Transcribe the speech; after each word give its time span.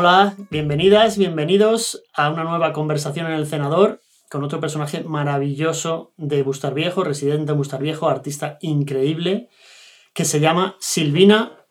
Hola, 0.00 0.36
bienvenidas, 0.48 1.18
bienvenidos 1.18 2.04
a 2.14 2.30
una 2.30 2.44
nueva 2.44 2.72
conversación 2.72 3.26
en 3.26 3.32
el 3.32 3.48
Cenador 3.48 4.00
con 4.30 4.44
otro 4.44 4.60
personaje 4.60 5.02
maravilloso 5.02 6.12
de 6.16 6.44
Bustar 6.44 6.72
Viejo, 6.72 7.02
residente 7.02 7.50
de 7.50 7.58
Bustar 7.58 7.82
Viejo, 7.82 8.08
artista 8.08 8.58
increíble, 8.60 9.48
que 10.14 10.24
se 10.24 10.38
llama 10.38 10.76
Silvina, 10.78 11.66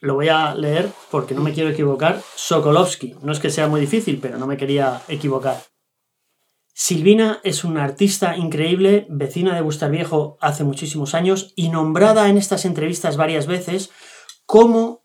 lo 0.00 0.12
voy 0.12 0.28
a 0.28 0.54
leer 0.54 0.90
porque 1.10 1.34
no 1.34 1.40
me 1.40 1.54
quiero 1.54 1.70
equivocar, 1.70 2.20
Sokolovsky. 2.34 3.14
No 3.22 3.32
es 3.32 3.40
que 3.40 3.48
sea 3.48 3.66
muy 3.66 3.80
difícil, 3.80 4.18
pero 4.20 4.36
no 4.36 4.46
me 4.46 4.58
quería 4.58 5.00
equivocar. 5.08 5.56
Silvina 6.74 7.40
es 7.44 7.64
una 7.64 7.82
artista 7.82 8.36
increíble, 8.36 9.06
vecina 9.08 9.54
de 9.54 9.62
Bustar 9.62 9.90
Viejo 9.90 10.36
hace 10.42 10.64
muchísimos 10.64 11.14
años 11.14 11.54
y 11.56 11.70
nombrada 11.70 12.28
en 12.28 12.36
estas 12.36 12.66
entrevistas 12.66 13.16
varias 13.16 13.46
veces 13.46 13.90
como 14.44 15.03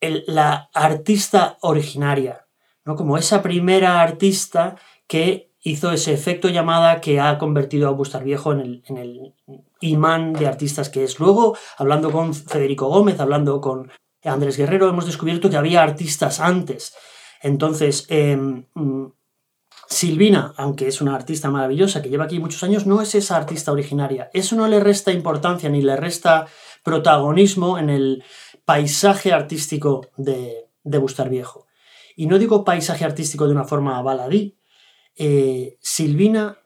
la 0.00 0.70
artista 0.74 1.58
originaria, 1.60 2.46
¿no? 2.84 2.96
como 2.96 3.18
esa 3.18 3.42
primera 3.42 4.02
artista 4.02 4.76
que 5.06 5.52
hizo 5.60 5.90
ese 5.90 6.12
efecto 6.12 6.48
llamada 6.48 7.00
que 7.00 7.18
ha 7.18 7.38
convertido 7.38 7.88
a 7.88 7.92
Bustar 7.92 8.22
Viejo 8.22 8.52
en 8.52 8.82
el, 8.88 9.34
imán 9.80 10.32
de 10.32 10.46
artistas 10.46 10.88
que 10.88 11.04
es. 11.04 11.18
Luego, 11.18 11.56
hablando 11.76 12.12
con 12.12 12.34
Federico 12.34 12.88
Gómez, 12.88 13.18
hablando 13.18 13.60
con 13.60 13.90
Andrés 14.24 14.56
Guerrero, 14.56 14.88
hemos 14.88 15.06
descubierto 15.06 15.50
que 15.50 15.56
había 15.56 15.82
artistas 15.82 16.40
antes. 16.40 16.94
Entonces, 17.42 18.06
em, 18.08 18.66
mm, 18.74 19.06
Silvina, 19.88 20.52
aunque 20.56 20.88
es 20.88 21.00
una 21.00 21.14
artista 21.14 21.50
maravillosa 21.50 22.02
que 22.02 22.08
lleva 22.10 22.24
aquí 22.24 22.38
muchos 22.38 22.62
años, 22.62 22.86
no 22.86 23.02
es 23.02 23.14
esa 23.14 23.36
artista 23.36 23.72
originaria. 23.72 24.30
Eso 24.32 24.56
no 24.56 24.66
le 24.66 24.80
resta 24.80 25.12
importancia 25.12 25.68
ni 25.68 25.82
le 25.82 25.96
resta 25.96 26.46
protagonismo 26.82 27.78
en 27.78 27.90
el 27.90 28.24
paisaje 28.66 29.32
artístico 29.32 30.08
de, 30.18 30.68
de 30.84 30.98
Bustar 30.98 31.30
Viejo. 31.30 31.66
Y 32.16 32.26
no 32.26 32.38
digo 32.38 32.64
paisaje 32.64 33.06
artístico 33.06 33.46
de 33.46 33.52
una 33.52 33.64
forma 33.64 34.02
baladí. 34.02 34.58
Eh, 35.14 35.78
Silvina 35.80 36.58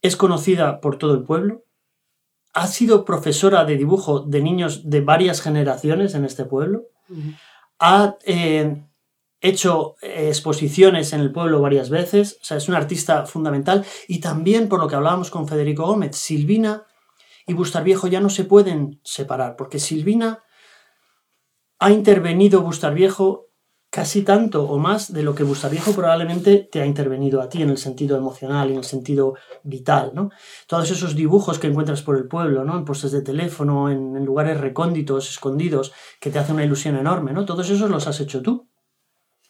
es 0.00 0.16
conocida 0.16 0.80
por 0.80 0.96
todo 0.96 1.12
el 1.14 1.24
pueblo, 1.24 1.64
ha 2.52 2.68
sido 2.68 3.04
profesora 3.04 3.64
de 3.64 3.76
dibujo 3.76 4.20
de 4.20 4.40
niños 4.40 4.88
de 4.88 5.00
varias 5.00 5.42
generaciones 5.42 6.14
en 6.14 6.24
este 6.24 6.44
pueblo, 6.44 6.84
ha 7.80 8.16
eh, 8.24 8.84
hecho 9.40 9.96
eh, 10.00 10.28
exposiciones 10.28 11.12
en 11.12 11.20
el 11.20 11.32
pueblo 11.32 11.60
varias 11.60 11.90
veces, 11.90 12.38
o 12.40 12.44
sea, 12.44 12.58
es 12.58 12.68
una 12.68 12.78
artista 12.78 13.26
fundamental. 13.26 13.84
Y 14.06 14.20
también, 14.20 14.68
por 14.68 14.78
lo 14.78 14.88
que 14.88 14.94
hablábamos 14.94 15.30
con 15.30 15.48
Federico 15.48 15.84
Gómez, 15.84 16.16
Silvina 16.16 16.84
y 17.46 17.54
Bustar 17.54 17.82
Viejo 17.82 18.06
ya 18.06 18.20
no 18.20 18.30
se 18.30 18.44
pueden 18.44 19.00
separar, 19.02 19.56
porque 19.56 19.80
Silvina 19.80 20.43
ha 21.84 21.90
intervenido 21.90 22.62
Bustar 22.62 22.94
Viejo 22.94 23.50
casi 23.90 24.22
tanto 24.22 24.64
o 24.64 24.78
más 24.78 25.12
de 25.12 25.22
lo 25.22 25.34
que 25.34 25.42
Bustar 25.44 25.70
Viejo 25.70 25.92
probablemente 25.92 26.66
te 26.72 26.80
ha 26.80 26.86
intervenido 26.86 27.42
a 27.42 27.50
ti 27.50 27.60
en 27.60 27.68
el 27.68 27.76
sentido 27.76 28.16
emocional 28.16 28.68
y 28.68 28.72
en 28.72 28.78
el 28.78 28.84
sentido 28.84 29.34
vital, 29.62 30.12
¿no? 30.14 30.30
Todos 30.66 30.90
esos 30.90 31.14
dibujos 31.14 31.58
que 31.58 31.66
encuentras 31.66 32.00
por 32.00 32.16
el 32.16 32.26
pueblo, 32.26 32.64
¿no? 32.64 32.78
En 32.78 32.86
postes 32.86 33.12
de 33.12 33.20
teléfono, 33.20 33.90
en, 33.90 34.24
lugares 34.24 34.58
recónditos, 34.58 35.28
escondidos, 35.28 35.92
que 36.20 36.30
te 36.30 36.38
hacen 36.38 36.54
una 36.54 36.64
ilusión 36.64 36.96
enorme, 36.96 37.34
¿no? 37.34 37.44
Todos 37.44 37.68
esos 37.68 37.90
los 37.90 38.06
has 38.06 38.18
hecho 38.18 38.40
tú. 38.40 38.66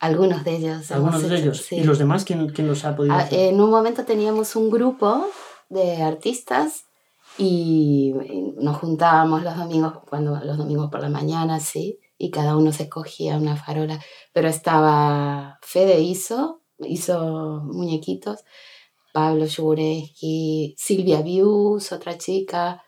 Algunos 0.01 0.43
de 0.43 0.57
ellos. 0.57 0.91
Algunos 0.91 1.23
de 1.23 1.39
ellos. 1.39 1.71
¿Y 1.71 1.85
los 1.85 2.01
demás 2.01 2.25
quién, 2.25 2.49
quién 2.49 2.67
los 2.67 2.85
ha 2.85 2.97
podido 2.97 3.15
ah, 3.15 3.21
hacer? 3.21 3.55
En 3.55 3.61
un 3.61 3.71
momento 3.71 4.05
teníamos 4.05 4.57
un 4.57 4.71
grupo 4.71 5.25
de 5.69 6.03
artistas 6.03 6.87
y 7.39 8.13
nos 8.57 8.77
juntábamos 8.79 9.45
los 9.45 9.57
domingos, 9.57 9.99
cuando 10.11 10.37
los 10.45 10.59
domingos 10.59 10.91
por 10.91 11.01
la 11.01 11.09
mañana, 11.09 11.61
sí, 11.61 12.01
y 12.19 12.31
cada 12.31 12.57
uno 12.57 12.73
se 12.73 12.85
escogía 12.85 13.37
una 13.37 13.57
farola. 13.57 14.01
Pero 14.33 14.49
estaba 14.49 15.59
Fede 15.63 16.01
hizo, 16.01 16.63
hizo 16.79 17.61
muñequitos, 17.65 18.45
Pablo 19.13 19.47
Yugureski, 19.47 20.75
Silvia 20.77 21.23
Bius, 21.23 21.93
otra 21.93 22.19
chica, 22.19 22.83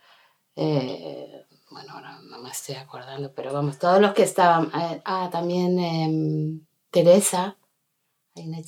eh, 0.57 1.47
bueno, 1.71 1.93
ahora 1.93 2.19
no 2.23 2.39
me 2.39 2.51
estoy 2.51 2.77
acordando, 2.77 3.33
pero 3.35 3.53
vamos, 3.53 3.79
todos 3.79 4.01
los 4.01 4.15
que 4.15 4.23
estaban, 4.23 4.71
eh, 4.75 5.03
ah, 5.05 5.29
también 5.31 5.79
em, 5.79 6.67
Teresa. 6.91 7.59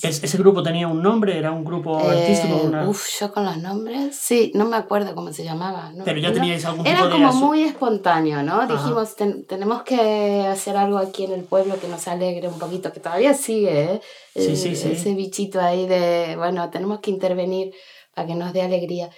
¿Ese 0.01 0.37
grupo 0.37 0.63
tenía 0.63 0.87
un 0.87 1.03
nombre? 1.03 1.37
¿Era 1.37 1.51
un 1.51 1.63
grupo 1.63 1.99
eh, 1.99 2.21
artístico? 2.21 2.71
Uf, 2.87 3.07
yo 3.19 3.31
con 3.31 3.45
los 3.45 3.57
nombres, 3.57 4.15
sí, 4.15 4.51
no 4.55 4.65
me 4.65 4.75
acuerdo 4.75 5.13
cómo 5.13 5.31
se 5.31 5.43
llamaba. 5.43 5.91
Pero 6.03 6.19
ya 6.19 6.33
teníais 6.33 6.65
algún 6.65 6.83
tipo 6.83 6.97
Era 6.97 7.09
como 7.09 7.31
muy 7.33 7.63
espontáneo, 7.63 8.41
¿no? 8.41 8.65
Dijimos, 8.67 9.15
tenemos 9.47 9.83
que 9.83 10.47
hacer 10.47 10.75
algo 10.75 10.97
aquí 10.97 11.25
en 11.25 11.33
el 11.33 11.43
pueblo 11.43 11.79
que 11.79 11.87
nos 11.87 12.07
alegre 12.07 12.47
un 12.47 12.57
poquito, 12.57 12.91
que 12.91 12.99
todavía 12.99 13.33
sigue, 13.35 13.93
¿eh? 13.93 14.01
Sí, 14.35 14.55
sí, 14.55 14.75
sí. 14.75 14.91
Ese 14.91 15.13
bichito 15.13 15.61
ahí 15.61 15.85
de, 15.85 16.35
bueno, 16.35 16.69
tenemos 16.71 16.99
que 16.99 17.11
intervenir 17.11 17.71
para 18.15 18.27
que 18.27 18.35
nos 18.35 18.53
dé 18.53 18.63
alegría. 18.63 19.09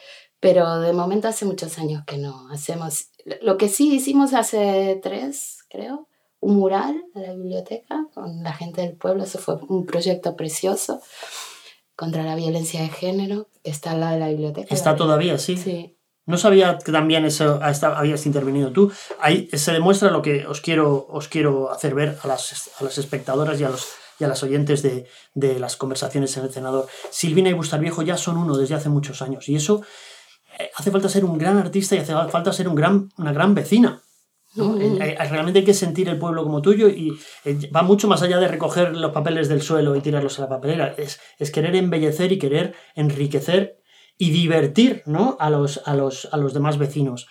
Pero 0.42 0.80
de 0.80 0.92
momento 0.92 1.28
hace 1.28 1.46
muchos 1.46 1.78
años 1.78 2.04
que 2.06 2.18
no 2.18 2.50
hacemos. 2.50 3.12
Lo 3.42 3.58
que 3.58 3.70
sí 3.70 3.96
hicimos 3.96 4.34
hace 4.34 5.00
tres, 5.02 5.60
creo, 5.70 6.08
un 6.42 6.58
mural 6.58 7.04
en 7.16 7.22
la 7.22 7.34
biblioteca 7.34 8.08
con 8.14 8.44
la 8.44 8.54
gente 8.54 8.82
del 8.82 8.94
pueblo. 8.94 9.24
Eso 9.24 9.40
fue 9.40 9.56
un 9.70 9.86
proyecto 9.86 10.36
precioso 10.36 11.02
contra 11.96 12.24
la 12.24 12.36
violencia 12.36 12.82
de 12.82 12.90
género 12.90 13.48
que 13.64 13.72
está 13.72 13.92
al 13.92 14.02
lado 14.02 14.14
de 14.14 14.20
la 14.20 14.30
biblioteca. 14.30 14.74
Está 14.74 14.96
todavía, 14.96 15.38
sí. 15.38 15.56
Sí. 15.56 15.98
No 16.26 16.38
sabía 16.38 16.78
que 16.78 16.92
también 16.92 17.26
eso 17.26 17.60
habías 17.62 18.26
intervenido 18.26 18.72
tú. 18.72 18.92
Ahí 19.20 19.50
se 19.54 19.72
demuestra 19.72 20.12
lo 20.12 20.22
que 20.22 20.46
os 20.46 20.62
quiero, 20.62 21.08
os 21.10 21.28
quiero 21.28 21.72
hacer 21.72 21.96
ver 21.96 22.18
a 22.24 22.28
las, 22.28 22.72
a 22.80 22.84
las 22.84 22.98
espectadoras 22.98 23.60
y 23.60 23.64
a, 23.64 23.70
los, 23.70 23.88
y 24.20 24.24
a 24.24 24.28
las 24.28 24.42
oyentes 24.44 24.82
de, 24.82 25.08
de, 25.34 25.60
las 25.60 25.78
conversaciones 25.78 26.36
en 26.38 26.46
el 26.46 26.52
senador. 26.52 26.88
Silvina 27.10 27.50
y 27.50 27.54
Bustar 27.54 27.80
Viejo 27.80 28.02
ya 28.02 28.18
son 28.18 28.38
uno 28.38 28.56
desde 28.56 28.76
hace 28.76 28.90
muchos 28.90 29.22
años 29.22 29.50
y 29.50 29.56
eso 29.56 29.82
eh, 30.60 30.70
hace 30.76 30.92
falta 30.92 31.10
ser 31.10 31.26
un 31.26 31.38
gran 31.38 31.58
artista 31.58 31.96
y 31.96 32.00
hace 32.00 32.14
falta 32.14 32.54
ser 32.54 32.68
un 32.68 32.76
gran, 32.76 33.10
una 33.18 33.34
gran 33.34 33.56
vecina 33.56 34.02
Realmente 34.56 35.60
hay 35.60 35.66
que 35.66 35.74
sentir 35.74 36.10
el 36.10 36.20
pueblo 36.20 36.44
como 36.44 36.62
tuyo 36.62 36.90
y 36.90 37.18
eh, 37.46 37.70
va 37.74 37.84
mucho 37.84 38.08
más 38.08 38.22
allá 38.22 38.40
de 38.40 38.48
recoger 38.48 38.96
los 38.96 39.12
papeles 39.12 39.48
del 39.48 39.62
suelo 39.62 39.96
y 39.96 40.02
tirarlos 40.02 40.40
a 40.40 40.44
la 40.44 40.50
papelera. 40.50 40.96
Es, 40.98 41.52
querer 41.52 41.76
embellecer 41.76 42.32
y 42.32 42.40
querer 42.40 42.74
enriquecer 42.96 43.82
y 44.18 44.32
divertir 44.32 45.04
¿no? 45.06 45.38
a, 45.40 45.50
los, 45.50 45.82
a, 45.86 45.96
los, 45.96 46.28
a 46.32 46.38
los 46.38 46.54
demás 46.54 46.78
vecinos. 46.78 47.28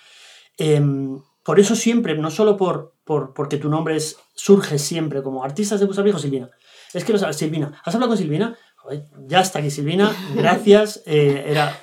Em, 0.56 1.20
por 1.44 1.60
eso 1.60 1.76
siempre, 1.76 2.16
no 2.16 2.30
solo 2.30 2.56
por, 2.56 2.94
por, 3.04 3.34
porque 3.34 3.56
tu 3.56 3.68
nombre 3.68 3.96
es, 3.96 4.16
surge 4.34 4.78
siempre 4.78 5.22
como 5.22 5.44
artistas 5.44 5.80
de 5.80 6.02
Viejo 6.02 6.18
Silvina. 6.18 6.50
Es 6.92 7.04
que 7.04 7.12
lo 7.12 7.18
sabes, 7.18 7.36
Silvina. 7.36 7.80
¿Has 7.84 7.94
hablado 7.94 8.10
con 8.10 8.18
Silvina? 8.18 8.56
ya 9.26 9.40
está 9.40 9.58
aquí 9.58 9.70
Silvina. 9.70 10.14
Gracias. 10.34 11.02
Eh, 11.10 11.44
era 11.48 11.76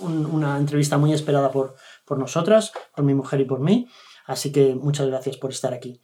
una 0.00 0.58
entrevista 0.58 0.98
muy 0.98 1.12
esperada 1.12 1.50
por, 1.50 1.76
por 2.04 2.18
nosotras, 2.18 2.72
por 2.94 3.04
mi 3.04 3.14
mujer 3.14 3.40
y 3.40 3.44
por 3.44 3.60
mí. 3.60 3.88
Así 4.24 4.52
que 4.52 4.74
muchas 4.74 5.06
gracias 5.06 5.36
por 5.36 5.50
estar 5.50 5.74
aquí. 5.74 6.00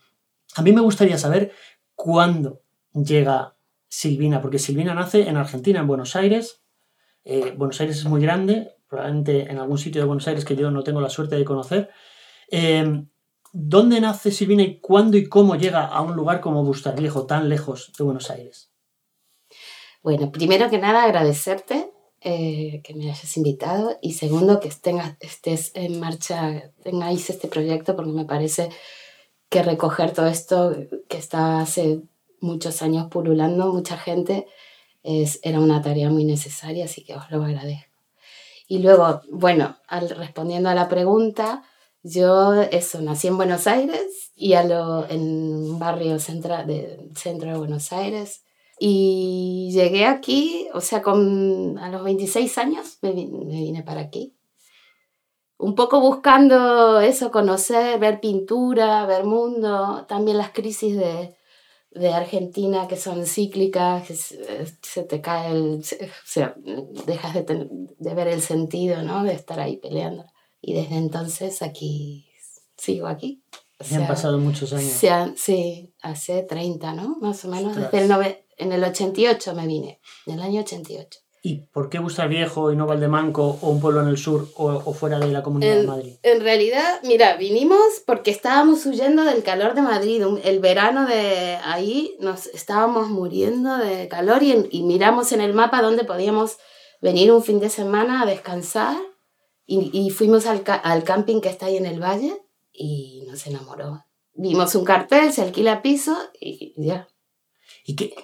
A 0.57 0.63
mí 0.63 0.73
me 0.73 0.81
gustaría 0.81 1.19
saber 1.19 1.53
cuándo 1.95 2.63
llega 2.93 3.57
Silvina, 3.89 4.41
porque 4.41 4.59
Silvina 4.59 4.95
nace 4.95 5.29
en 5.29 5.37
Argentina, 5.37 5.81
en 5.81 5.87
Buenos 5.87 6.17
Aires. 6.17 6.63
Eh, 7.25 7.55
Buenos 7.57 7.81
Aires 7.81 7.99
es 7.99 8.05
muy 8.05 8.21
grande, 8.21 8.75
probablemente 8.89 9.51
en 9.51 9.59
algún 9.59 9.79
sitio 9.79 10.01
de 10.01 10.07
Buenos 10.07 10.27
Aires 10.29 10.45
que 10.45 10.57
yo 10.57 10.71
no 10.71 10.83
tengo 10.83 11.01
la 11.01 11.11
suerte 11.11 11.37
de 11.37 11.45
conocer. 11.45 11.91
Eh, 12.51 13.05
¿Dónde 13.53 14.01
nace 14.01 14.31
Silvina 14.31 14.63
y 14.63 14.78
cuándo 14.78 15.16
y 15.16 15.28
cómo 15.28 15.57
llega 15.57 15.84
a 15.84 16.01
un 16.03 16.15
lugar 16.15 16.41
como 16.41 16.65
Viejo, 16.97 17.27
tan 17.27 17.49
lejos 17.49 17.93
de 17.99 18.05
Buenos 18.05 18.31
Aires? 18.31 18.73
Bueno, 20.03 20.31
primero 20.31 20.71
que 20.71 20.78
nada 20.78 21.05
agradecerte 21.05 21.90
eh, 22.21 22.81
que 22.84 22.95
me 22.95 23.11
hayas 23.11 23.37
invitado 23.37 23.99
y 24.03 24.13
segundo 24.13 24.61
que 24.61 24.69
estés 24.69 25.72
en 25.75 26.01
marcha, 26.01 26.71
tengáis 26.83 27.31
este 27.31 27.49
proyecto 27.49 27.97
porque 27.97 28.13
me 28.13 28.27
parece 28.27 28.71
que 29.49 29.63
recoger 29.63 30.13
todo 30.13 30.27
esto 30.27 30.77
que 31.09 31.17
está 31.17 31.61
hace 31.61 32.03
muchos 32.41 32.83
años 32.83 33.09
pululando 33.09 33.72
mucha 33.72 33.97
gente 33.97 34.47
es, 35.03 35.41
era 35.43 35.61
una 35.61 35.83
tarea 35.83 36.11
muy 36.11 36.25
necesaria, 36.25 36.84
así 36.84 37.05
que 37.05 37.15
os 37.15 37.31
lo 37.31 37.43
agradezco. 37.43 37.91
Y 38.69 38.78
luego, 38.78 39.23
bueno, 39.31 39.77
al, 39.89 40.11
respondiendo 40.11 40.69
a 40.69 40.75
la 40.75 40.89
pregunta, 40.89 41.65
yo 42.03 42.55
eso, 42.63 43.01
nací 43.01 43.28
en 43.28 43.37
Buenos 43.37 43.66
Aires 43.66 44.31
y 44.34 44.55
a 44.55 44.63
lo, 44.63 45.09
en 45.09 45.23
un 45.23 45.78
barrio 45.78 46.19
centro 46.19 46.65
de, 46.65 47.09
centro 47.16 47.51
de 47.51 47.59
Buenos 47.59 47.93
Aires 47.93 48.43
y 48.82 49.68
llegué 49.72 50.06
aquí, 50.06 50.66
o 50.72 50.80
sea, 50.80 51.03
con, 51.03 51.78
a 51.78 51.91
los 51.91 52.03
26 52.03 52.56
años 52.56 52.97
me, 53.03 53.12
vine 53.12 53.82
para 53.82 54.00
aquí. 54.00 54.34
Un 55.59 55.74
poco 55.74 56.00
buscando 56.00 56.98
eso, 56.98 57.30
conocer, 57.30 57.98
ver 57.98 58.21
pintura, 58.21 59.04
ver 59.04 59.24
mundo, 59.24 60.06
también 60.09 60.38
las 60.38 60.53
crisis 60.53 60.97
de, 60.97 61.36
de 61.91 62.09
Argentina 62.09 62.88
que 62.88 62.97
son 62.97 63.27
cíclicas, 63.27 64.06
que 64.06 64.16
se, 64.16 65.03
te 65.03 65.21
cae 65.21 65.53
el... 65.53 65.80
o 65.82 66.27
sea, 66.27 66.54
dejas 67.04 67.34
de, 67.34 67.68
de, 67.98 68.15
ver 68.15 68.28
el 68.28 68.41
sentido, 68.41 69.03
¿no? 69.03 69.24
De 69.24 69.34
estar 69.34 69.60
ahí 69.60 69.77
peleando. 69.77 70.24
Y 70.62 70.72
desde 70.72 70.97
entonces 70.97 71.60
aquí, 71.60 72.30
sigo 72.78 73.09
aquí. 73.09 73.44
O 73.78 73.94
han 73.94 74.06
pasado 74.06 74.38
muchos 74.38 74.72
años. 74.72 74.91
sí, 75.36 75.94
hace 76.00 76.42
30, 76.44 76.94
¿no? 76.94 77.16
Más 77.21 77.44
o 77.44 77.48
menos. 77.48 77.77
Desde 77.77 77.98
el 77.98 78.09
en 78.60 78.72
el 78.72 78.84
88 78.84 79.54
me 79.54 79.66
vine, 79.66 80.01
en 80.27 80.34
el 80.34 80.41
año 80.41 80.60
88. 80.60 81.21
¿Y 81.42 81.62
por 81.72 81.89
qué 81.89 81.98
Bustar 81.98 82.28
Viejo 82.28 82.71
y 82.71 82.77
no 82.77 82.86
Valdemanco 82.86 83.59
o 83.62 83.71
un 83.71 83.80
pueblo 83.80 84.03
en 84.03 84.09
el 84.09 84.18
sur 84.18 84.48
o, 84.57 84.92
fuera 84.92 85.18
de 85.18 85.28
la 85.28 85.42
Comunidad 85.42 85.77
de 85.77 85.86
Madrid? 85.86 86.12
En 86.22 86.42
realidad, 86.42 87.01
mira, 87.03 87.36
vinimos 87.36 88.03
porque 88.04 88.30
estábamos 88.30 88.84
huyendo 88.84 89.24
del 89.24 89.42
calor 89.42 89.74
de 89.74 89.80
Madrid. 89.80 90.22
El 90.45 90.60
verano 90.60 91.07
de 91.07 91.57
ahí 91.65 92.15
nos 92.21 92.47
estábamos 92.48 93.09
muriendo 93.09 93.78
de 93.78 94.07
calor 94.09 94.42
y, 94.42 94.68
y 94.71 94.83
miramos 94.83 95.33
en 95.33 95.41
el 95.41 95.54
mapa 95.54 95.80
dónde 95.80 96.04
podíamos 96.04 96.59
venir 97.01 97.33
un 97.33 97.42
fin 97.42 97.59
de 97.59 97.71
semana 97.71 98.21
a 98.21 98.27
descansar 98.27 98.98
y, 99.65 99.91
y 99.98 100.10
fuimos 100.10 100.45
al, 100.45 100.63
al 100.66 101.04
camping 101.04 101.41
que 101.41 101.48
está 101.48 101.66
ahí 101.66 101.78
en 101.78 101.86
el 101.86 102.03
valle 102.03 102.36
y 102.71 103.24
nos 103.27 103.47
enamoró. 103.47 104.04
Vimos 104.34 104.74
un 104.74 104.84
cartel, 104.84 105.33
se 105.33 105.42
alquila 105.42 105.80
piso 105.80 106.16
y 106.39 106.74
ya, 106.77 107.09
¿Y 107.84 107.97
qué, 107.97 108.15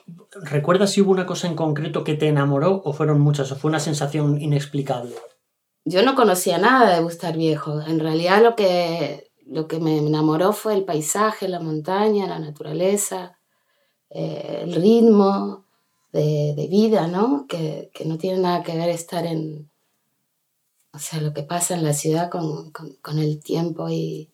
recuerdas 0.42 0.92
si 0.92 1.00
hubo 1.00 1.10
una 1.10 1.26
cosa 1.26 1.46
en 1.46 1.56
concreto 1.56 2.04
que 2.04 2.14
te 2.14 2.28
enamoró 2.28 2.82
o 2.84 2.92
fueron 2.92 3.20
muchas 3.20 3.50
o 3.52 3.56
fue 3.56 3.70
una 3.70 3.80
sensación 3.80 4.40
inexplicable? 4.40 5.14
Yo 5.84 6.02
no 6.02 6.14
conocía 6.14 6.58
nada 6.58 6.94
de 6.94 7.02
Bustar 7.02 7.36
Viejo. 7.36 7.80
En 7.80 8.00
realidad 8.00 8.42
lo 8.42 8.56
que, 8.56 9.30
lo 9.46 9.68
que 9.68 9.78
me 9.78 9.98
enamoró 9.98 10.52
fue 10.52 10.74
el 10.74 10.84
paisaje, 10.84 11.48
la 11.48 11.60
montaña, 11.60 12.26
la 12.26 12.38
naturaleza, 12.38 13.38
eh, 14.10 14.62
el 14.62 14.74
ritmo 14.74 15.64
de, 16.12 16.54
de 16.56 16.66
vida, 16.68 17.06
¿no? 17.06 17.46
Que, 17.48 17.90
que, 17.94 18.04
no 18.04 18.18
tiene 18.18 18.38
nada 18.38 18.62
que 18.62 18.76
ver 18.76 18.88
estar 18.88 19.26
en... 19.26 19.70
O 20.92 20.98
sea, 20.98 21.20
lo 21.20 21.32
que 21.32 21.42
pasa 21.42 21.74
en 21.74 21.84
la 21.84 21.92
ciudad 21.92 22.30
con, 22.30 22.70
con, 22.72 22.94
con 23.02 23.18
el 23.18 23.42
tiempo 23.42 23.88
y 23.88 24.30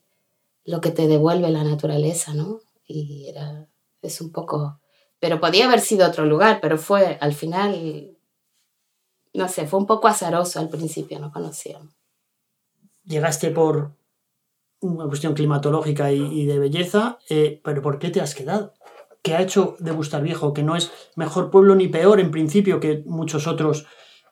lo 0.65 0.81
que 0.81 0.91
te 0.91 1.09
devuelve 1.09 1.51
la 1.51 1.65
naturaleza, 1.65 2.35
¿no? 2.35 2.61
Y 2.87 3.27
era, 3.29 3.67
es 4.01 4.21
un 4.21 4.31
poco 4.31 4.81
pero 5.23 5.39
podía 5.39 5.67
haber 5.67 5.79
sido 5.79 6.09
otro 6.09 6.27
lugar, 6.27 6.59
pero 6.61 6.77
fue 6.77 7.17
al 7.21 7.33
final, 7.33 8.11
no 9.33 9.49
sé, 9.49 9.69
fue 9.69 9.79
un 9.79 9.87
poco 9.87 10.09
azaroso 10.09 10.59
al 10.59 10.69
principio, 10.69 11.21
no 11.21 11.31
conocíamos. 11.31 11.95
Llegaste 13.05 13.53
por 13.53 13.93
una 14.81 15.07
cuestión 15.07 15.35
climatológica 15.35 16.11
y, 16.11 16.45
de 16.45 16.59
belleza, 16.59 17.21
eh, 17.29 17.61
pero 17.63 17.83
¿por 17.83 18.01
qué 18.01 18.11
te 18.11 18.21
has 18.21 18.35
quedado? 18.35 18.75
¿Qué 19.23 19.37
ha 19.37 19.43
hecho 19.43 19.77
de 19.79 19.93
Bustar 19.93 20.25
Viejo? 20.25 20.53
Que 20.53 20.65
no 20.65 20.75
es 20.75 20.91
mejor 21.15 21.53
pueblo 21.53 21.77
ni 21.77 21.87
peor 21.87 22.19
en 22.19 22.33
principio 22.33 22.81
que 22.81 23.05
muchos 23.07 23.47
otros 23.47 23.87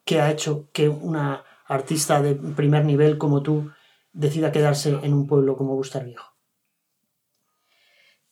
que 0.05 0.21
ha 0.21 0.29
hecho 0.33 0.71
que 0.73 0.89
una 0.89 1.45
artista 1.67 2.21
de 2.21 2.35
primer 2.35 2.85
nivel 2.85 3.17
como 3.17 3.45
tú 3.45 3.71
decida 4.13 4.51
quedarse 4.51 4.99
en 5.05 5.15
un 5.15 5.29
pueblo 5.29 5.57
como 5.57 5.77
Bustar 5.77 6.05
Viejo. 6.05 6.30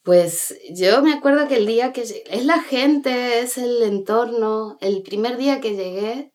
Pues 0.08 0.58
yo 0.70 1.02
me 1.02 1.12
acuerdo 1.12 1.48
que 1.48 1.56
el 1.56 1.66
día 1.66 1.92
que 1.92 2.00
es 2.00 2.44
la 2.46 2.62
gente, 2.62 3.40
es 3.40 3.58
el 3.58 3.82
entorno, 3.82 4.78
el 4.80 5.02
primer 5.02 5.36
día 5.36 5.60
que 5.60 5.76
llegué, 5.76 6.32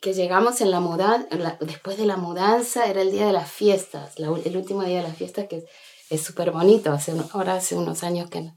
que 0.00 0.14
llegamos 0.14 0.60
en 0.60 0.72
la 0.72 0.80
mudanza, 0.80 1.28
después 1.60 1.96
de 1.96 2.06
la 2.06 2.16
mudanza, 2.16 2.86
era 2.86 3.02
el 3.02 3.12
día 3.12 3.24
de 3.24 3.32
las 3.32 3.48
fiestas, 3.48 4.14
el 4.18 4.56
último 4.56 4.82
día 4.82 4.96
de 4.96 5.04
las 5.04 5.16
fiestas 5.16 5.46
que 5.46 5.64
es 6.10 6.22
súper 6.22 6.50
bonito, 6.50 6.90
hace, 6.90 7.12
ahora 7.32 7.54
hace 7.54 7.76
unos 7.76 8.02
años 8.02 8.28
que 8.28 8.50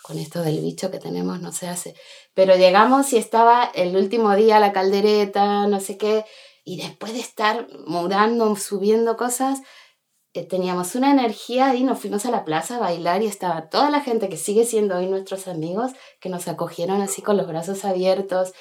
con 0.00 0.16
esto 0.16 0.42
del 0.42 0.60
bicho 0.60 0.92
que 0.92 1.00
tenemos 1.00 1.40
no 1.40 1.50
se 1.50 1.66
hace, 1.66 1.96
pero 2.34 2.54
llegamos 2.54 3.12
y 3.12 3.16
estaba 3.16 3.64
el 3.74 3.96
último 3.96 4.36
día 4.36 4.60
la 4.60 4.72
caldereta, 4.72 5.66
no 5.66 5.80
sé 5.80 5.98
qué, 5.98 6.24
y 6.62 6.76
después 6.76 7.14
de 7.14 7.18
estar 7.18 7.66
mudando, 7.84 8.54
subiendo 8.54 9.16
cosas, 9.16 9.58
teníamos 10.32 10.94
una 10.94 11.10
energía 11.10 11.74
y 11.74 11.84
nos 11.84 11.98
fuimos 11.98 12.24
a 12.24 12.30
la 12.30 12.44
plaza 12.44 12.76
a 12.76 12.80
bailar 12.80 13.22
y 13.22 13.26
estaba 13.26 13.68
toda 13.68 13.90
la 13.90 14.00
gente 14.00 14.28
que 14.28 14.38
sigue 14.38 14.64
siendo 14.64 14.96
hoy 14.96 15.06
nuestros 15.06 15.46
amigos, 15.46 15.92
que 16.20 16.30
nos 16.30 16.48
acogieron 16.48 17.02
así 17.02 17.20
con 17.20 17.36
los 17.36 17.46
brazos 17.46 17.84
abiertos. 17.84 18.54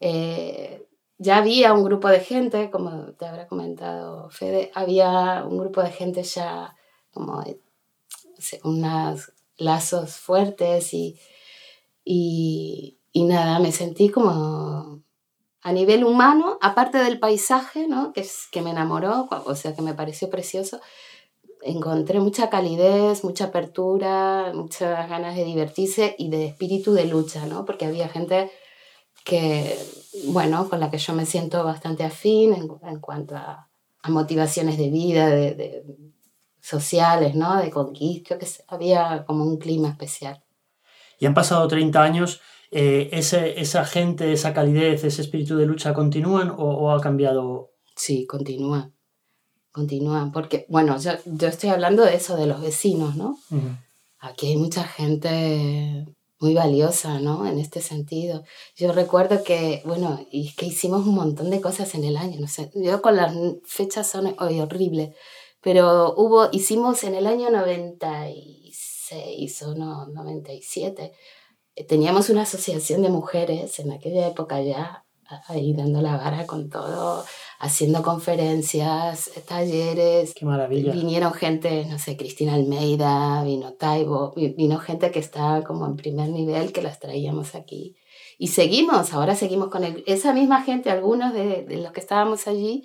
Eh, 0.00 0.88
ya 1.18 1.36
había 1.36 1.74
un 1.74 1.84
grupo 1.84 2.08
de 2.08 2.20
gente, 2.20 2.70
como 2.70 3.12
te 3.12 3.26
habrá 3.26 3.46
comentado 3.46 4.30
Fede, 4.30 4.70
había 4.74 5.44
un 5.44 5.58
grupo 5.58 5.82
de 5.82 5.90
gente 5.90 6.22
ya 6.22 6.74
como 7.12 7.44
unos 8.64 9.32
lazos 9.58 10.16
fuertes 10.16 10.94
y, 10.94 11.20
y 12.04 13.24
nada, 13.24 13.58
me 13.58 13.70
sentí 13.70 14.08
como 14.08 15.02
a 15.62 15.72
nivel 15.72 16.04
humano, 16.04 16.58
aparte 16.60 16.98
del 16.98 17.20
paisaje, 17.20 17.86
¿no? 17.86 18.12
que, 18.12 18.22
es, 18.22 18.48
que 18.50 18.62
me 18.62 18.70
enamoró, 18.70 19.28
o 19.30 19.54
sea, 19.54 19.74
que 19.74 19.82
me 19.82 19.94
pareció 19.94 20.28
precioso, 20.28 20.80
encontré 21.62 22.18
mucha 22.18 22.50
calidez, 22.50 23.22
mucha 23.22 23.46
apertura, 23.46 24.52
muchas 24.54 25.08
ganas 25.08 25.36
de 25.36 25.44
divertirse 25.44 26.16
y 26.18 26.30
de 26.30 26.46
espíritu 26.46 26.92
de 26.92 27.06
lucha, 27.06 27.46
¿no? 27.46 27.64
porque 27.64 27.86
había 27.86 28.08
gente 28.08 28.50
que, 29.24 29.78
bueno, 30.26 30.68
con 30.68 30.80
la 30.80 30.90
que 30.90 30.98
yo 30.98 31.12
me 31.12 31.26
siento 31.26 31.62
bastante 31.62 32.02
afín 32.02 32.54
en, 32.54 32.68
en 32.82 32.98
cuanto 32.98 33.36
a, 33.36 33.70
a, 34.02 34.10
motivaciones 34.10 34.76
de 34.76 34.90
vida, 34.90 35.28
de, 35.28 35.54
de, 35.54 35.84
sociales, 36.60 37.36
¿no? 37.36 37.56
de 37.56 37.70
conquista, 37.70 38.36
que 38.36 38.48
había 38.66 39.24
como 39.24 39.44
un 39.44 39.58
clima 39.58 39.90
especial. 39.90 40.42
Y 41.20 41.26
han 41.26 41.34
pasado 41.34 41.68
30 41.68 42.02
años 42.02 42.40
eh, 42.74 43.10
ese, 43.12 43.60
esa 43.60 43.84
gente, 43.84 44.32
esa 44.32 44.54
calidez, 44.54 45.04
ese 45.04 45.20
espíritu 45.20 45.58
de 45.58 45.66
lucha 45.66 45.92
continúan 45.92 46.50
o, 46.56 46.90
ha 46.90 47.02
cambiado? 47.02 47.74
Sí, 47.94 48.26
continúan. 48.26 48.94
Continúan, 49.70 50.32
porque, 50.32 50.64
bueno, 50.70 50.98
yo, 50.98 51.12
yo, 51.26 51.48
estoy 51.48 51.68
hablando 51.68 52.02
de 52.02 52.14
eso, 52.14 52.34
de 52.36 52.46
los 52.46 52.62
vecinos, 52.62 53.14
¿no? 53.16 53.36
Aquí 54.18 54.46
hay 54.48 54.56
mucha 54.56 54.84
gente 54.84 56.06
muy 56.40 56.54
valiosa, 56.54 57.20
¿no? 57.20 57.46
En 57.46 57.58
este 57.58 57.82
sentido. 57.82 58.42
Yo 58.74 58.92
recuerdo 58.92 59.44
que, 59.44 59.82
bueno, 59.84 60.26
y 60.30 60.54
que 60.54 60.64
hicimos 60.66 61.06
un 61.06 61.14
montón 61.14 61.50
de 61.50 61.60
cosas 61.60 61.94
en 61.94 62.04
el 62.04 62.16
año, 62.16 62.40
no 62.40 62.48
sé, 62.48 62.70
yo 62.74 63.02
con 63.02 63.16
las 63.16 63.34
fechas 63.64 64.10
son 64.10 64.34
hoy 64.38 64.60
horribles, 64.60 65.14
pero 65.60 66.14
hubo, 66.16 66.48
hicimos 66.52 67.04
en 67.04 67.16
el 67.16 67.26
año 67.26 67.50
96 67.50 69.62
o 69.62 69.74
no, 69.74 70.06
97, 70.06 71.04
eh, 71.04 71.12
teníamos 71.88 72.30
una 72.30 72.42
asociación 72.42 73.02
de 73.02 73.10
mujeres 73.10 73.78
en 73.78 73.92
aquella 73.92 74.26
época 74.28 74.60
ya, 74.60 75.04
ahí 75.48 75.72
dando 75.72 76.02
la 76.02 76.16
vara 76.16 76.46
con 76.46 76.68
todo, 76.68 77.24
haciendo 77.58 78.02
conferencias, 78.02 79.30
talleres. 79.46 80.34
Qué 80.34 80.44
maravilla. 80.44 80.92
Vinieron 80.92 81.32
gente, 81.32 81.86
no 81.86 81.98
sé, 81.98 82.16
Cristina 82.16 82.54
Almeida, 82.54 83.42
vino 83.44 83.72
Taibo, 83.74 84.32
vino 84.34 84.78
gente 84.78 85.10
que 85.10 85.18
estaba 85.18 85.62
como 85.62 85.86
en 85.86 85.96
primer 85.96 86.28
nivel 86.28 86.72
que 86.72 86.82
las 86.82 86.98
traíamos 87.00 87.54
aquí. 87.54 87.96
Y 88.38 88.48
seguimos, 88.48 89.12
ahora 89.12 89.34
seguimos 89.34 89.68
con 89.68 89.84
esa 90.06 90.32
misma 90.32 90.62
gente, 90.62 90.90
algunos 90.90 91.32
de, 91.32 91.64
de 91.64 91.76
los 91.76 91.92
que 91.92 92.00
estábamos 92.00 92.46
allí 92.46 92.84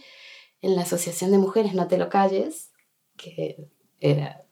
en 0.62 0.76
la 0.76 0.84
Asociación 0.84 1.32
de 1.32 1.38
Mujeres 1.38 1.74
No 1.74 1.88
Te 1.88 1.98
Lo 1.98 2.10
Calles, 2.10 2.72
que 3.16 3.70
era, 4.00 4.46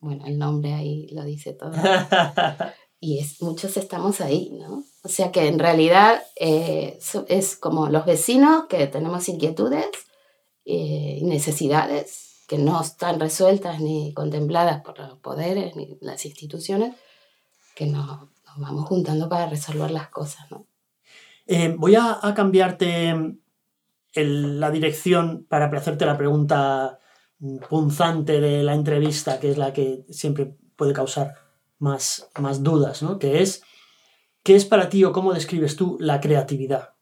bueno, 0.00 0.26
el 0.26 0.38
nombre 0.38 0.74
ahí 0.74 1.08
lo 1.08 1.24
dice 1.24 1.52
todo. 1.52 1.72
y 3.04 3.18
es, 3.18 3.42
muchos 3.42 3.76
estamos 3.76 4.22
ahí, 4.22 4.50
¿no? 4.50 4.82
O 5.02 5.08
sea 5.08 5.30
que 5.30 5.46
en 5.46 5.58
realidad 5.58 6.22
eh, 6.36 6.98
es 7.28 7.56
como 7.56 7.90
los 7.90 8.06
vecinos 8.06 8.64
que 8.66 8.86
tenemos 8.86 9.28
inquietudes 9.28 9.90
eh, 10.64 11.18
y 11.20 11.24
necesidades 11.24 12.44
que 12.48 12.56
no 12.56 12.80
están 12.80 13.20
resueltas 13.20 13.80
ni 13.80 14.14
contempladas 14.14 14.82
por 14.82 14.98
los 14.98 15.18
poderes 15.18 15.76
ni 15.76 15.98
las 16.00 16.24
instituciones, 16.24 16.94
que 17.74 17.84
nos, 17.84 18.06
nos 18.06 18.58
vamos 18.58 18.88
juntando 18.88 19.28
para 19.28 19.50
resolver 19.50 19.90
las 19.90 20.08
cosas, 20.08 20.50
¿no? 20.50 20.66
Eh, 21.46 21.74
voy 21.76 21.96
a, 21.96 22.18
a 22.22 22.32
cambiarte 22.32 23.10
el, 24.14 24.60
la 24.60 24.70
dirección 24.70 25.44
para 25.46 25.66
hacerte 25.66 26.06
la 26.06 26.16
pregunta 26.16 26.98
punzante 27.68 28.40
de 28.40 28.62
la 28.62 28.72
entrevista, 28.72 29.38
que 29.40 29.50
es 29.50 29.58
la 29.58 29.74
que 29.74 30.06
siempre 30.08 30.56
puede 30.76 30.94
causar 30.94 31.43
más, 31.84 32.28
más 32.40 32.62
dudas, 32.62 33.02
¿no? 33.02 33.18
Que 33.18 33.42
es, 33.42 33.62
¿qué 34.42 34.56
es 34.56 34.64
para 34.64 34.88
ti 34.88 35.04
o 35.04 35.12
cómo 35.12 35.34
describes 35.34 35.76
tú 35.76 35.96
la 36.00 36.20
creatividad? 36.20 36.94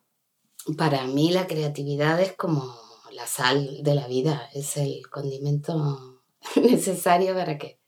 Para 0.76 1.06
mí 1.06 1.30
la 1.30 1.46
creatividad 1.46 2.20
es 2.20 2.32
como 2.34 2.74
la 3.12 3.26
sal 3.26 3.82
de 3.82 3.94
la 3.94 4.08
vida, 4.08 4.50
es 4.52 4.76
el 4.76 5.08
condimento 5.08 6.20
necesario 6.56 7.34
para 7.34 7.58
que, 7.58 7.80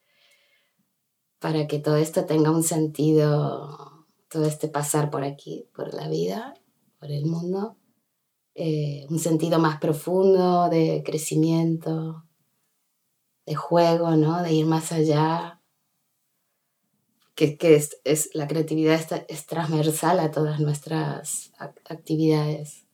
para 1.40 1.66
que 1.66 1.80
todo 1.80 1.96
esto 1.96 2.24
tenga 2.24 2.50
un 2.50 2.62
sentido, 2.62 4.06
todo 4.30 4.46
este 4.46 4.68
pasar 4.68 5.10
por 5.10 5.24
aquí, 5.24 5.68
por 5.74 5.92
la 5.94 6.08
vida, 6.08 6.54
por 7.00 7.10
el 7.10 7.26
mundo, 7.26 7.76
eh, 8.54 9.04
un 9.10 9.18
sentido 9.18 9.58
más 9.58 9.80
profundo 9.80 10.68
de 10.68 11.02
crecimiento, 11.04 12.24
de 13.46 13.54
juego, 13.56 14.12
¿no? 14.12 14.42
De 14.42 14.52
ir 14.52 14.66
más 14.66 14.92
allá, 14.92 15.60
que, 17.34 17.56
que 17.56 17.76
es, 17.76 18.00
es, 18.04 18.30
la 18.34 18.46
creatividad 18.46 18.94
es, 18.94 19.24
es, 19.28 19.46
transversal 19.46 20.20
a 20.20 20.30
todas 20.30 20.60
nuestras 20.60 21.52
actividades. 21.88 22.84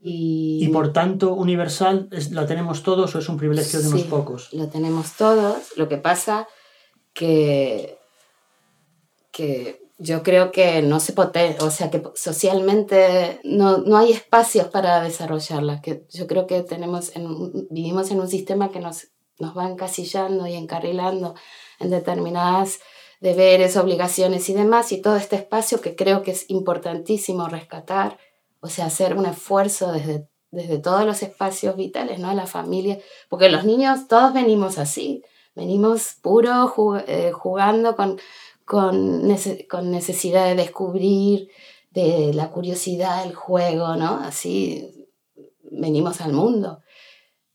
Y, 0.00 0.58
y 0.62 0.68
por 0.68 0.92
tanto, 0.92 1.32
universal, 1.32 2.08
¿la 2.30 2.46
tenemos 2.46 2.82
todos 2.82 3.14
o 3.14 3.18
es 3.18 3.28
un 3.28 3.38
privilegio 3.38 3.80
de 3.80 3.88
unos 3.88 4.02
pocos? 4.02 4.52
Lo 4.52 4.68
tenemos 4.68 5.12
todos. 5.16 5.76
Lo 5.76 5.88
que 5.88 5.96
pasa 5.96 6.46
que, 7.14 7.98
que 9.30 9.80
yo 9.98 10.22
creo 10.22 10.50
que 10.50 10.82
no 10.82 11.00
se 11.00 11.12
puede, 11.12 11.56
o 11.60 11.70
sea, 11.70 11.90
que 11.90 12.02
socialmente 12.16 13.40
no, 13.44 13.78
no 13.78 13.96
hay 13.96 14.12
espacios 14.12 14.66
para 14.66 15.00
desarrollarla. 15.00 15.80
Que 15.80 16.04
yo 16.10 16.26
creo 16.26 16.46
que 16.46 16.62
tenemos 16.62 17.14
en, 17.16 17.68
vivimos 17.70 18.10
en 18.10 18.20
un 18.20 18.28
sistema 18.28 18.70
que 18.70 18.80
nos, 18.80 19.08
nos 19.38 19.56
va 19.56 19.70
encasillando 19.70 20.46
y 20.46 20.54
encarrilando 20.54 21.34
en 21.78 21.90
determinadas 21.90 22.80
deberes, 23.24 23.78
obligaciones 23.78 24.50
y 24.50 24.52
demás, 24.52 24.92
y 24.92 25.00
todo 25.00 25.16
este 25.16 25.36
espacio 25.36 25.80
que 25.80 25.96
creo 25.96 26.22
que 26.22 26.32
es 26.32 26.44
importantísimo 26.50 27.48
rescatar, 27.48 28.18
o 28.60 28.68
sea, 28.68 28.84
hacer 28.84 29.16
un 29.16 29.24
esfuerzo 29.24 29.92
desde, 29.92 30.28
desde 30.50 30.78
todos 30.78 31.06
los 31.06 31.22
espacios 31.22 31.74
vitales, 31.74 32.18
¿no? 32.18 32.34
La 32.34 32.46
familia, 32.46 32.98
porque 33.30 33.48
los 33.48 33.64
niños 33.64 34.08
todos 34.08 34.34
venimos 34.34 34.76
así, 34.76 35.22
venimos 35.54 36.16
puro 36.20 36.70
eh, 37.06 37.32
jugando 37.32 37.96
con, 37.96 38.20
con, 38.66 39.34
con 39.70 39.90
necesidad 39.90 40.44
de 40.44 40.56
descubrir, 40.56 41.48
de 41.92 42.32
la 42.34 42.50
curiosidad, 42.50 43.24
el 43.24 43.34
juego, 43.34 43.96
¿no? 43.96 44.16
Así 44.16 45.08
venimos 45.62 46.20
al 46.20 46.34
mundo. 46.34 46.82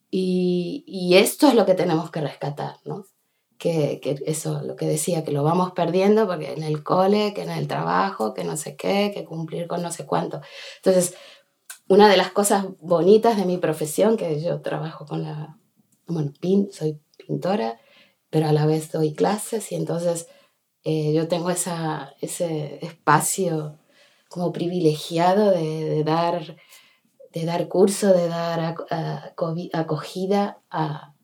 Y, 0.09 0.83
y, 0.88 1.17
esto 1.17 1.47
es 1.47 1.53
lo 1.53 1.67
que 1.67 1.75
tenemos 1.75 2.09
que 2.09 2.21
rescatar, 2.21 2.77
¿no? 2.85 3.05
Que, 3.59 3.99
que, 4.01 4.23
eso, 4.25 4.61
lo 4.63 4.75
que 4.77 4.87
decía, 4.87 5.25
que 5.25 5.33
lo 5.33 5.43
vamos 5.43 5.73
perdiendo 5.73 6.25
porque 6.25 6.53
en 6.53 6.63
el 6.63 6.81
cole, 6.81 7.33
que 7.33 7.43
en 7.43 7.51
el 7.51 7.67
trabajo, 7.67 8.33
que 8.33 8.45
no 8.45 8.55
sé 8.55 8.77
qué, 8.77 9.11
que 9.13 9.25
cumplir 9.25 9.67
con 9.67 9.81
no 9.81 9.91
sé 9.91 10.05
cuánto. 10.05 10.41
Entonces, 10.77 11.13
una 11.89 12.07
de 12.07 12.15
las 12.17 12.31
cosas 12.31 12.67
bonitas 12.79 13.35
de 13.35 13.45
mi 13.45 13.57
profesión, 13.57 14.15
que 14.15 14.41
yo 14.41 14.61
trabajo 14.61 15.05
con 15.05 15.23
la, 15.23 15.57
bueno, 16.07 16.31
pin, 16.39 16.69
soy 16.71 17.01
pintora, 17.17 17.79
pero 18.29 18.47
a 18.47 18.53
la 18.53 18.65
vez 18.65 18.91
doy 18.91 19.13
clases 19.13 19.71
y 19.71 19.75
entonces 19.75 20.27
eh, 20.83 21.13
yo 21.13 21.27
tengo 21.27 21.49
esa, 21.49 22.15
ese 22.21 22.79
espacio 22.85 23.77
como 24.29 24.51
privilegiado 24.51 25.51
de, 25.51 26.03
dar, 26.03 26.57
de 27.33 27.45
dar 27.45 27.67
curso, 27.67 28.13
de 28.13 28.27
dar 28.27 28.75
acogida 29.73 30.61
a, 30.69 31.15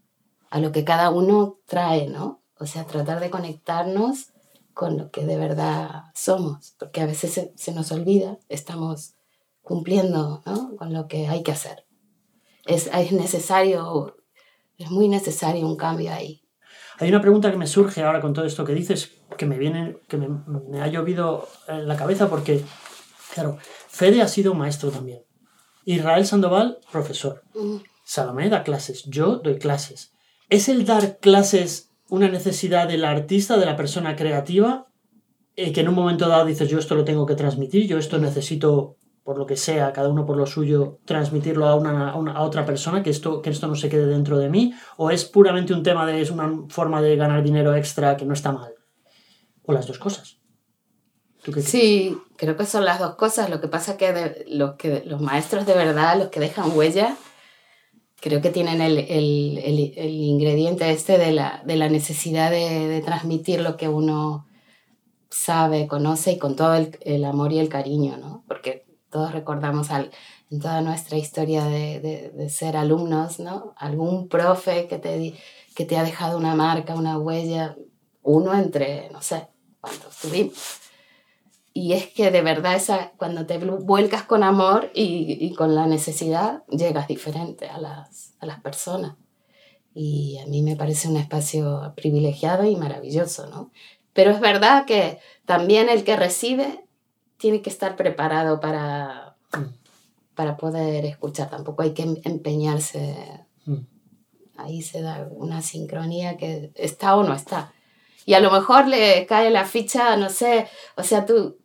a, 0.56 0.60
lo 0.60 0.72
que 0.72 0.84
cada 0.84 1.10
uno 1.10 1.60
trae, 1.66 2.08
¿no? 2.08 2.42
O 2.58 2.66
sea, 2.66 2.86
tratar 2.86 3.20
de 3.20 3.30
conectarnos 3.30 4.30
con 4.74 4.98
lo 4.98 5.12
que 5.12 5.26
de 5.26 5.38
verdad 5.38 6.06
somos, 6.14 6.76
porque 6.80 7.02
a 7.02 7.06
veces 7.06 7.34
se, 7.34 7.54
se 7.56 7.74
nos 7.74 7.92
olvida, 7.92 8.38
estamos 8.50 9.14
cumpliendo 9.62 10.42
¿no? 10.46 10.76
con 10.78 10.94
lo 10.94 11.08
que 11.08 11.28
hay 11.28 11.44
que 11.44 11.52
hacer. 11.52 11.86
Es, 12.66 12.90
es 12.94 13.12
necesario, 13.12 14.18
es 14.78 14.92
muy 14.92 15.08
necesario 15.08 15.66
un 15.66 15.76
cambio 15.76 16.14
ahí. 16.14 16.42
Hay 17.00 17.10
una 17.10 17.22
pregunta 17.22 17.52
que 17.52 17.58
me 17.58 17.68
surge 17.68 18.04
ahora 18.04 18.22
con 18.22 18.34
todo 18.34 18.46
esto 18.46 18.64
que 18.64 18.74
dices, 18.74 19.12
que 19.38 19.46
me 19.46 19.58
viene, 19.58 19.98
que 20.08 20.18
me, 20.18 20.28
me 20.28 20.82
ha 20.82 20.88
llovido 20.88 21.48
en 21.68 21.88
la 21.88 21.98
cabeza 21.98 22.30
porque, 22.30 22.64
claro, 23.34 23.58
Fede 23.88 24.22
ha 24.22 24.28
sido 24.28 24.54
maestro 24.54 24.92
también. 24.92 25.24
Israel 25.86 26.26
Sandoval, 26.26 26.80
profesor. 26.92 27.44
Mm. 27.54 27.78
Salomé 28.04 28.50
da 28.50 28.64
clases. 28.64 29.04
Yo 29.06 29.38
doy 29.38 29.58
clases. 29.58 30.15
¿Es 30.50 30.70
el 30.70 30.86
dar 30.86 31.20
clases 31.20 31.92
una 32.10 32.30
necesidad 32.30 32.88
del 32.88 33.06
artista, 33.06 33.58
de 33.58 33.66
la 33.66 33.76
persona 33.76 34.16
creativa, 34.16 34.88
eh, 35.56 35.72
que 35.72 35.82
en 35.82 35.90
un 35.90 35.96
momento 35.96 36.28
dado 36.28 36.46
dices, 36.46 36.70
yo 36.70 36.80
esto 36.80 36.96
lo 36.96 37.04
tengo 37.04 37.26
que 37.26 37.36
transmitir, 37.36 37.88
yo 37.88 37.98
esto 37.98 38.18
necesito 38.18 38.98
por 39.24 39.40
lo 39.40 39.48
que 39.48 39.58
sea, 39.58 39.92
cada 39.92 40.10
uno 40.10 40.24
por 40.24 40.38
lo 40.38 40.46
suyo, 40.46 41.00
transmitirlo 41.06 41.66
a, 41.66 41.76
una, 41.76 42.12
a, 42.12 42.42
otra 42.44 42.64
persona, 42.64 43.02
que 43.02 43.10
esto, 43.10 43.42
que 43.42 43.50
esto 43.50 43.66
no 43.66 43.74
se 43.74 43.90
quede 43.90 44.06
dentro 44.06 44.38
de 44.38 44.50
mí? 44.50 44.76
¿O 44.98 45.10
es 45.10 45.26
puramente 45.26 45.74
un 45.74 45.82
tema 45.82 46.06
de, 46.06 46.22
es 46.22 46.30
una 46.30 46.66
forma 46.70 47.02
de 47.02 47.16
ganar 47.16 47.42
dinero 47.42 47.74
extra 47.74 48.18
que 48.18 48.26
no 48.26 48.34
está 48.34 48.52
mal? 48.52 48.76
¿O 49.64 49.74
las 49.74 49.88
dos 49.88 49.98
cosas? 49.98 50.38
sí, 51.62 52.18
creo 52.38 52.56
que 52.56 52.66
son 52.66 52.86
las 52.86 53.00
dos 53.00 53.16
cosas. 53.16 53.50
Lo 53.50 53.62
que 53.62 53.68
pasa 53.68 53.94
es 53.94 53.98
que, 53.98 54.46
los, 54.48 54.76
que 54.76 55.04
los 55.06 55.22
maestros 55.22 55.66
de 55.66 55.74
verdad, 55.74 56.20
los 56.20 56.28
que 56.30 56.40
dejan 56.40 56.76
huella, 56.76 57.16
creo 58.26 58.42
que 58.42 58.50
tienen 58.50 58.82
el, 58.82 58.98
el, 58.98 59.60
el, 59.60 60.10
ingrediente 60.10 60.90
este 60.90 61.20
de 61.20 61.32
la, 61.32 61.62
de 61.64 61.76
la 61.76 61.90
necesidad 61.90 62.50
de, 62.50 62.88
de, 62.88 63.02
transmitir 63.02 63.62
lo 63.62 63.78
que 63.78 63.88
uno 63.88 64.48
sabe, 65.30 65.86
conoce 65.86 66.32
y 66.32 66.40
con 66.40 66.56
todo 66.56 66.74
el, 66.74 67.24
amor 67.24 67.54
y 67.54 67.60
el 67.60 67.70
cariño, 67.70 68.18
¿no? 68.18 68.44
Porque 68.48 68.84
todos 69.12 69.32
recordamos 69.32 69.92
al, 69.92 70.10
en 70.50 70.60
toda 70.60 70.82
nuestra 70.82 71.20
historia 71.20 71.66
de, 71.66 72.32
de, 72.36 72.50
ser 72.50 72.78
alumnos, 72.78 73.40
¿no? 73.40 73.76
Algún 73.78 74.28
profe 74.28 74.88
que 74.88 74.98
te, 74.98 75.36
que 75.76 75.86
te 75.86 75.96
ha 75.96 76.04
dejado 76.04 76.40
una 76.40 76.56
marca, 76.56 76.96
una 76.96 77.20
huella, 77.20 77.78
uno 78.24 78.56
entre, 78.56 79.12
no 79.12 79.22
sé, 79.22 79.50
cuántos 79.80 80.18
tuvimos. 80.18 80.85
Y 81.78 81.92
es 81.92 82.08
que 82.08 82.32
de 82.32 82.42
verdad 82.42 82.76
esa, 82.76 83.12
cuando 83.18 83.46
te 83.46 83.58
vuelcas 83.58 84.24
con 84.24 84.44
amor 84.44 84.92
y, 84.94 85.38
y 85.46 85.54
con 85.56 85.76
la 85.76 85.88
necesidad, 85.88 86.64
llegas 86.70 87.10
diferente 87.10 87.68
a 87.68 87.78
las, 87.78 88.34
a 88.40 88.46
las 88.46 88.62
personas. 88.62 89.18
Y 89.94 90.38
a 90.38 90.46
mí 90.46 90.62
me 90.62 90.78
parece 90.78 91.10
un 91.10 91.18
espacio 91.18 91.92
privilegiado 91.94 92.64
y 92.64 92.78
maravilloso, 92.78 93.48
¿no? 93.48 93.74
Pero 94.14 94.32
es 94.32 94.40
verdad 94.40 94.86
que 94.86 95.20
también 95.46 95.90
el 95.90 96.06
que 96.06 96.16
recibe 96.16 96.86
tiene 97.36 97.62
que 97.62 97.70
estar 97.70 97.98
preparado 97.98 98.62
para, 98.62 99.36
para 100.34 100.56
poder 100.56 101.04
escuchar. 101.04 101.50
Tampoco 101.50 101.84
hay 101.84 101.94
que 101.94 102.04
em, 102.04 102.16
empeñarse. 102.24 103.18
Mm. 103.66 103.86
Ahí 104.56 104.82
se 104.82 105.02
da 105.02 105.28
una 105.30 105.62
sincronía 105.62 106.38
que 106.38 106.72
está 106.76 107.18
o 107.18 107.24
no 107.24 107.34
está. 107.34 107.74
Y 108.26 108.34
a 108.34 108.40
lo 108.40 108.50
mejor 108.50 108.88
le 108.88 109.26
cae 109.26 109.50
la 109.52 109.66
ficha, 109.66 110.16
no 110.16 110.30
sé, 110.30 110.68
o 110.96 111.04
sea, 111.04 111.26
tú, 111.26 111.58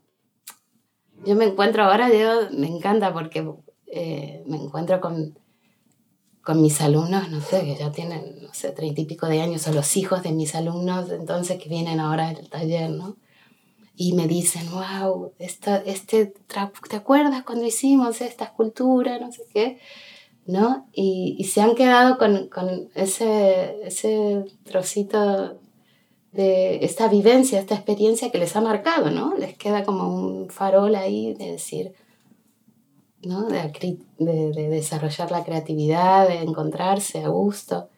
yo 1.25 1.35
me 1.37 1.47
encuentro 1.47 1.85
ahora, 1.85 2.09
yo 2.11 2.51
me 2.53 2.67
encanta 2.67 3.13
porque 3.13 3.47
eh, 3.87 4.43
me 4.47 4.57
encuentro 4.57 5.01
con, 5.01 5.39
con 6.43 6.61
mis 6.61 6.81
alumnos, 6.81 7.31
no 7.31 7.41
sé, 7.41 7.63
que 7.63 7.77
ya 7.77 7.91
tienen, 7.93 8.43
no 8.43 8.53
sé, 8.55 8.71
treinta 8.73 9.01
y 9.01 9.07
pico 9.07 9.27
de 9.27 9.41
años, 9.41 9.67
o 9.69 9.73
los 9.73 9.97
hijos 9.97 10.23
de 10.23 10.33
mis 10.33 10.55
alumnos, 10.55 11.11
entonces 11.11 11.61
que 11.63 11.69
vienen 11.69 12.01
ahora 12.01 12.29
al 12.29 12.49
taller, 12.49 12.91
¿no? 12.91 13.17
y 14.01 14.15
me 14.15 14.27
dicen, 14.27 14.63
wow, 14.71 15.35
esta, 15.39 15.77
este, 15.77 16.33
¿te 16.89 16.97
acuerdas 16.97 17.43
cuando 17.45 17.67
hicimos 17.67 18.23
esta 18.23 18.47
escultura? 18.47 19.19
No 19.19 19.31
sé 19.31 19.43
qué, 19.53 19.79
¿no? 20.47 20.89
Y, 20.91 21.37
y 21.39 21.45
se 21.45 21.61
han 21.61 21.75
quedado 21.75 22.17
con, 22.17 22.49
con, 22.49 22.89
ese, 22.95 23.77
ese 23.87 24.47
trocito 24.65 25.61
de 26.33 26.85
esta 26.85 27.09
vivencia, 27.09 27.59
esta 27.59 27.75
experiencia 27.75 28.31
que 28.31 28.39
les 28.39 28.55
ha 28.57 28.61
marcado, 28.61 29.11
¿no? 29.11 29.35
Les 29.37 29.57
queda 29.57 29.85
como 29.85 30.15
un 30.15 30.51
farol 30.51 30.95
ahí 30.95 31.35
de 31.35 31.53
decir, 31.53 31.93
¿no? 33.23 33.49
De, 33.49 33.73
de, 34.19 34.53
de 34.53 34.69
desarrollar 34.69 35.31
la 35.31 35.45
creatividad, 35.45 36.29
de 36.29 36.43
encontrarse 36.43 37.25
a 37.25 37.29
gusto. 37.29 37.89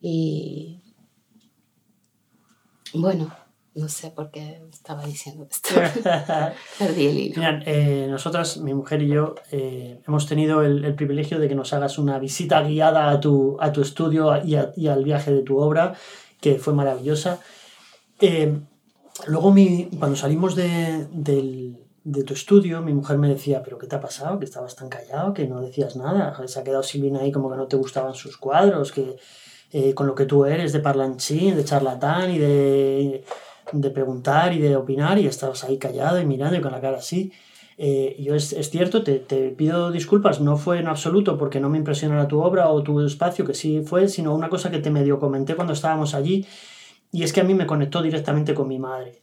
Y 0.00 0.82
bueno, 2.94 3.34
no 3.78 3.88
sé 3.88 4.10
por 4.10 4.30
qué 4.30 4.60
estaba 4.72 5.04
diciendo 5.04 5.46
esto. 5.48 5.74
Perdí 6.78 7.06
el 7.06 7.18
hilo. 7.18 7.42
eh, 7.64 8.06
nosotras, 8.10 8.58
mi 8.58 8.74
mujer 8.74 9.02
y 9.02 9.08
yo, 9.08 9.36
eh, 9.52 10.00
hemos 10.06 10.26
tenido 10.26 10.62
el, 10.62 10.94
privilegio 10.94 11.38
de 11.38 11.48
que 11.48 11.54
nos 11.54 11.72
hagas 11.72 11.98
una 11.98 12.18
visita 12.18 12.62
guiada 12.62 13.10
a 13.10 13.20
tu, 13.20 13.56
a 13.60 13.72
tu 13.72 13.80
estudio 13.80 14.36
y, 14.44 14.56
y 14.76 14.88
al 14.88 15.04
viaje 15.04 15.32
de 15.32 15.42
tu 15.42 15.58
obra, 15.58 15.94
que 16.40 16.58
fue 16.58 16.72
maravillosa. 16.74 17.40
Eh, 18.20 18.58
luego, 19.26 19.52
mi, 19.52 19.88
cuando 19.98 20.16
salimos 20.16 20.54
de, 20.54 21.06
de, 21.12 22.22
tu 22.24 22.34
estudio, 22.34 22.82
mi 22.82 22.92
mujer 22.92 23.18
me 23.18 23.28
decía, 23.28 23.62
pero 23.62 23.78
¿qué 23.78 23.86
te 23.86 23.96
ha 23.96 24.00
pasado? 24.00 24.38
Que 24.38 24.44
estabas 24.44 24.76
tan 24.76 24.88
callado, 24.88 25.34
que 25.34 25.46
no 25.46 25.60
decías 25.60 25.96
nada. 25.96 26.36
Se 26.46 26.60
ha 26.60 26.64
quedado 26.64 26.82
Silvina 26.82 27.20
ahí 27.20 27.32
como 27.32 27.50
que 27.50 27.56
no 27.56 27.66
te 27.66 27.76
gustaban 27.76 28.14
sus 28.14 28.36
cuadros, 28.36 28.92
que 28.92 29.16
eh, 29.72 29.94
con 29.94 30.06
lo 30.06 30.14
que 30.14 30.24
tú 30.24 30.44
eres 30.44 30.72
de 30.72 30.80
parlanchín, 30.80 31.56
de 31.56 31.64
charlatán 31.64 32.30
y 32.30 32.38
de 32.38 33.24
de 33.72 33.90
preguntar 33.90 34.52
y 34.52 34.58
de 34.58 34.76
opinar 34.76 35.18
y 35.18 35.26
estabas 35.26 35.64
ahí 35.64 35.78
callado 35.78 36.20
y 36.20 36.26
mirando 36.26 36.56
y 36.56 36.60
con 36.60 36.72
la 36.72 36.80
cara 36.80 36.98
así. 36.98 37.32
Eh, 37.80 38.16
yo 38.18 38.34
es, 38.34 38.52
es 38.52 38.70
cierto, 38.70 39.04
te, 39.04 39.20
te, 39.20 39.50
pido 39.50 39.92
disculpas, 39.92 40.40
no 40.40 40.56
fue 40.56 40.80
en 40.80 40.88
absoluto 40.88 41.38
porque 41.38 41.60
no 41.60 41.70
me 41.70 41.78
impresionara 41.78 42.26
tu 42.26 42.40
obra 42.40 42.70
o 42.70 42.82
tu 42.82 43.00
espacio, 43.00 43.44
que 43.44 43.54
sí 43.54 43.82
fue, 43.82 44.08
sino 44.08 44.34
una 44.34 44.48
cosa 44.48 44.68
que 44.68 44.80
te 44.80 44.90
medio 44.90 45.20
comenté 45.20 45.54
cuando 45.54 45.74
estábamos 45.74 46.12
allí, 46.12 46.44
y 47.12 47.22
es 47.22 47.32
que 47.32 47.40
a 47.40 47.44
mí 47.44 47.54
me 47.54 47.66
conectó 47.66 48.02
directamente 48.02 48.52
con 48.52 48.66
mi 48.66 48.80
madre. 48.80 49.22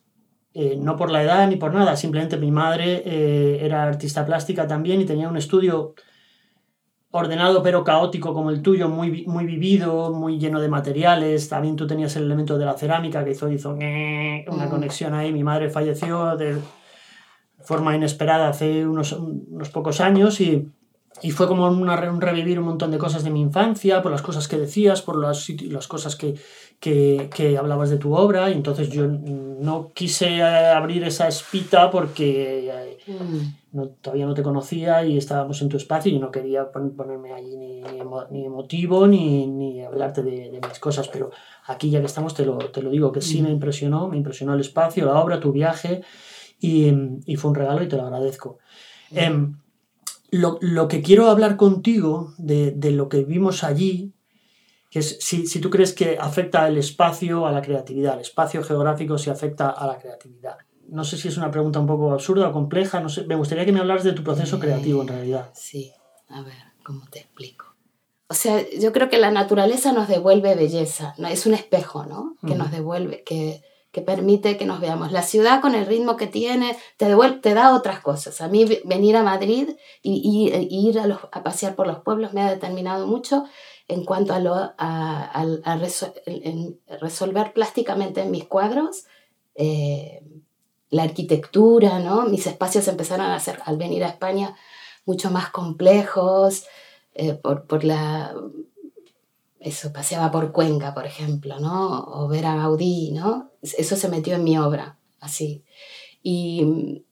Eh, 0.53 0.77
no 0.79 0.95
por 0.95 1.11
la 1.11 1.21
edad 1.21 1.49
ni 1.49 1.57
por 1.57 1.73
nada, 1.73 1.97
simplemente 1.97 2.37
mi 2.37 2.49
madre 2.49 3.03
eh, 3.05 3.59
era 3.61 3.83
artista 3.83 4.25
plástica 4.25 4.65
también 4.65 5.01
y 5.01 5.05
tenía 5.05 5.27
un 5.27 5.35
estudio 5.35 5.93
ordenado 7.11 7.61
pero 7.61 7.83
caótico 7.83 8.33
como 8.33 8.51
el 8.51 8.61
tuyo, 8.61 8.87
muy, 8.87 9.25
muy 9.25 9.45
vivido, 9.45 10.13
muy 10.13 10.39
lleno 10.39 10.61
de 10.61 10.69
materiales. 10.69 11.49
También 11.49 11.75
tú 11.75 11.87
tenías 11.87 12.15
el 12.15 12.23
elemento 12.23 12.57
de 12.57 12.65
la 12.65 12.77
cerámica 12.77 13.25
que 13.25 13.31
hizo, 13.31 13.51
hizo 13.51 13.71
una 13.71 14.65
mm. 14.65 14.69
conexión 14.69 15.13
ahí. 15.13 15.33
Mi 15.33 15.43
madre 15.43 15.69
falleció 15.69 16.37
de 16.37 16.57
forma 17.65 17.95
inesperada 17.95 18.49
hace 18.49 18.87
unos, 18.87 19.11
unos 19.13 19.69
pocos 19.69 19.99
años 20.01 20.39
y, 20.41 20.71
y 21.21 21.31
fue 21.31 21.47
como 21.47 21.67
una, 21.67 22.11
un 22.11 22.21
revivir 22.21 22.59
un 22.59 22.65
montón 22.65 22.91
de 22.91 22.97
cosas 22.97 23.23
de 23.23 23.29
mi 23.29 23.41
infancia, 23.41 24.01
por 24.01 24.11
las 24.11 24.21
cosas 24.21 24.47
que 24.47 24.57
decías, 24.57 25.01
por 25.01 25.17
las, 25.17 25.49
las 25.49 25.87
cosas 25.87 26.15
que, 26.15 26.35
que, 26.79 27.29
que, 27.33 27.57
hablabas 27.57 27.89
de 27.89 27.97
tu 27.97 28.13
obra, 28.13 28.49
y 28.49 28.53
entonces 28.53 28.89
yo 28.89 29.07
no 29.07 29.91
quise 29.93 30.43
abrir 30.43 31.03
esa 31.05 31.27
espita 31.27 31.89
porque 31.89 32.97
mm. 33.07 33.77
no, 33.77 33.87
todavía 33.87 34.25
no 34.25 34.33
te 34.33 34.43
conocía 34.43 35.05
y 35.05 35.17
estábamos 35.17 35.61
en 35.61 35.69
tu 35.69 35.77
espacio 35.77 36.11
y 36.11 36.19
no 36.19 36.31
quería 36.31 36.69
ponerme 36.71 37.31
allí 37.31 37.55
ni, 37.55 37.81
ni 38.31 38.45
emotivo 38.45 39.07
ni, 39.07 39.47
ni 39.47 39.83
hablarte 39.83 40.21
de, 40.21 40.51
de, 40.51 40.59
mis 40.67 40.79
cosas, 40.79 41.07
pero 41.07 41.31
aquí 41.65 41.89
ya 41.89 42.01
que 42.01 42.07
estamos 42.07 42.33
te 42.33 42.45
lo, 42.45 42.57
te 42.57 42.81
lo 42.81 42.89
digo, 42.89 43.13
que 43.13 43.21
sí 43.21 43.41
me 43.41 43.49
mm. 43.49 43.53
impresionó, 43.53 44.09
me 44.09 44.17
impresionó 44.17 44.53
el 44.53 44.61
espacio, 44.61 45.05
la 45.05 45.19
obra, 45.21 45.39
tu 45.39 45.53
viaje, 45.53 46.03
y, 46.65 47.21
y 47.25 47.35
fue 47.35 47.51
un 47.51 47.55
regalo 47.55 47.83
y 47.83 47.87
te 47.87 47.95
lo 47.95 48.03
agradezco. 48.03 48.57
Eh, 49.11 49.31
lo, 50.31 50.57
lo, 50.61 50.87
que 50.87 51.01
quiero 51.01 51.29
hablar 51.29 51.57
contigo 51.57 52.33
de, 52.37 52.71
de, 52.71 52.91
lo 52.91 53.07
que 53.07 53.23
vimos 53.23 53.63
allí, 53.63 54.13
que 54.89 54.99
es 54.99 55.17
si, 55.21 55.45
si, 55.45 55.59
tú 55.59 55.69
crees 55.69 55.93
que 55.93 56.17
afecta 56.19 56.67
el 56.67 56.77
espacio 56.77 57.45
a 57.45 57.51
la 57.51 57.61
creatividad, 57.61 58.15
el 58.15 58.21
espacio 58.21 58.63
geográfico 58.63 59.17
si 59.17 59.29
afecta 59.29 59.69
a 59.69 59.85
la 59.87 59.99
creatividad. 59.99 60.57
No 60.89 61.03
sé 61.03 61.17
si 61.17 61.27
es 61.27 61.37
una 61.37 61.51
pregunta 61.51 61.79
un 61.79 61.87
poco 61.87 62.11
absurda 62.11 62.49
o 62.49 62.51
compleja, 62.51 62.99
no 62.99 63.09
sé, 63.09 63.25
me 63.25 63.35
gustaría 63.35 63.65
que 63.65 63.71
me 63.71 63.79
hablaras 63.79 64.03
de 64.03 64.13
tu 64.13 64.23
proceso 64.23 64.59
creativo 64.59 65.01
en 65.01 65.07
realidad. 65.07 65.49
Sí, 65.53 65.91
a 66.29 66.41
ver, 66.41 66.57
¿cómo 66.83 67.05
te 67.09 67.19
explico? 67.19 67.75
O 68.27 68.33
sea, 68.33 68.63
yo 68.79 68.91
creo 68.91 69.09
que 69.09 69.19
la 69.19 69.31
naturaleza 69.31 69.93
nos 69.93 70.07
devuelve 70.07 70.55
belleza, 70.55 71.13
¿no? 71.19 71.27
es 71.27 71.45
un 71.45 71.53
espejo, 71.53 72.05
¿no? 72.05 72.35
Que 72.45 72.55
nos 72.55 72.71
devuelve, 72.71 73.23
que, 73.23 73.61
que 73.95 74.01
permite 74.01 74.57
que 74.57 74.65
nos 74.65 74.81
veamos. 74.81 75.13
La 75.13 75.21
ciudad 75.21 75.61
con 75.61 75.73
el 75.73 75.85
ritmo 75.85 76.17
que 76.17 76.27
tiene 76.27 76.77
te, 76.97 77.05
devuelve, 77.05 77.37
te 77.37 77.53
da 77.53 77.73
otras 77.73 78.01
cosas. 78.01 78.41
A 78.41 78.49
mí 78.49 78.65
venir 78.83 79.15
a 79.15 79.23
Madrid 79.23 79.69
y, 80.01 80.51
ir 80.69 80.99
a, 80.99 81.07
los, 81.07 81.19
a, 81.31 81.43
pasear 81.43 81.75
por 81.75 81.87
los 81.87 81.99
pueblos 81.99 82.33
me 82.33 82.41
ha 82.41 82.49
determinado 82.49 83.07
mucho 83.07 83.45
en 83.87 84.03
cuanto 84.03 84.33
a, 84.33 84.39
lo, 84.39 84.53
a, 84.53 85.31
a 85.31 85.77
resolver 86.99 87.53
plásticamente 87.53 88.21
en 88.21 88.31
mis 88.31 88.43
cuadros 88.43 89.05
eh, 89.55 90.21
la 90.89 91.03
arquitectura, 91.03 91.99
¿no? 91.99 92.23
Mis 92.23 92.47
espacios 92.47 92.89
empezaron 92.89 93.27
a 93.27 93.39
ser, 93.39 93.59
al 93.63 93.77
venir 93.77 94.03
a 94.03 94.09
España, 94.09 94.57
mucho 95.05 95.31
más 95.31 95.51
complejos 95.51 96.65
eh, 97.13 97.35
por, 97.35 97.65
por 97.65 97.85
la 97.85 98.35
eso, 99.65 99.91
paseaba 99.91 100.29
por 100.29 100.51
Cuenca, 100.51 100.93
por 100.93 101.07
ejemplo, 101.07 101.59
¿no? 101.59 102.03
O 102.03 102.27
ver 102.27 102.45
a 102.45 102.55
Gaudí, 102.55 103.11
¿no? 103.11 103.49
Eso 103.73 103.95
se 103.95 104.09
metió 104.09 104.35
en 104.35 104.43
mi 104.43 104.57
obra, 104.57 104.99
así. 105.19 105.63
Y, 106.21 107.03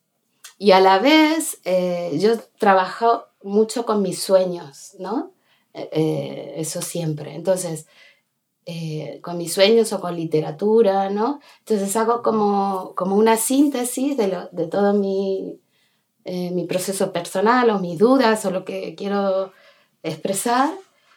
y 0.57 0.71
a 0.71 0.79
la 0.79 0.99
vez 0.99 1.59
eh, 1.65 2.17
yo 2.19 2.37
trabajo 2.57 3.25
mucho 3.41 3.85
con 3.85 4.01
mis 4.01 4.21
sueños, 4.21 4.95
¿no? 4.99 5.33
Eh, 5.73 5.89
eh, 5.91 6.53
eso 6.57 6.81
siempre. 6.81 7.35
Entonces, 7.35 7.87
con 9.21 9.37
mis 9.37 9.51
sueños 9.53 9.91
o 9.91 9.99
con 9.99 10.15
literatura, 10.15 11.09
¿no? 11.09 11.41
Entonces 11.59 11.93
hago 11.97 12.21
como, 12.21 12.93
como 12.95 13.17
una 13.17 13.35
síntesis 13.35 14.15
de, 14.15 14.29
lo, 14.29 14.47
de 14.53 14.67
todo 14.67 14.93
mi, 14.93 15.59
mi 16.23 16.63
proceso 16.63 17.11
personal 17.11 17.69
o 17.71 17.79
mis 17.79 17.99
dudas 17.99 18.45
o 18.45 18.51
lo 18.51 18.63
que 18.63 18.95
quiero 18.95 19.51
expresar 20.01 20.73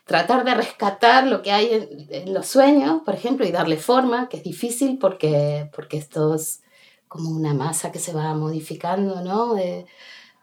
tratar 0.06 0.44
de 0.44 0.54
rescatar 0.54 1.26
lo 1.26 1.42
que 1.42 1.50
hay 1.52 2.06
en, 2.10 2.32
los 2.32 2.46
sueños, 2.46 3.02
por 3.04 3.14
ejemplo, 3.14 3.44
y 3.44 3.50
darle 3.50 3.76
forma, 3.76 4.28
que 4.28 4.38
es 4.38 4.44
difícil 4.44 4.98
porque, 4.98 5.68
porque 5.75 5.98
esto 5.98 6.36
es 6.36 6.62
como 7.08 7.30
una 7.30 7.54
masa 7.54 7.92
que 7.92 7.99
se 7.99 8.12
va 8.12 8.32
modificando, 8.34 9.21
¿no? 9.21 9.58
El 9.58 9.86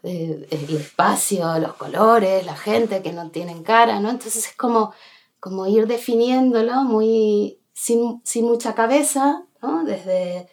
espacio, 0.04 1.60
los 1.60 1.74
colores, 1.76 2.46
la 2.46 2.58
gente 2.58 3.02
que 3.02 3.14
no 3.14 3.30
tienen 3.32 3.64
cara, 3.64 4.02
¿no? 4.02 4.10
Entonces 4.10 4.48
es 4.48 4.56
como, 4.56 4.94
como 5.40 5.66
ir 5.66 5.88
definiéndolo 5.88 6.84
muy, 6.84 7.58
sin, 7.72 8.22
sin 8.26 8.46
mucha 8.46 8.76
cabeza, 8.76 9.46
¿no? 9.62 9.86
Desde, 9.86 10.50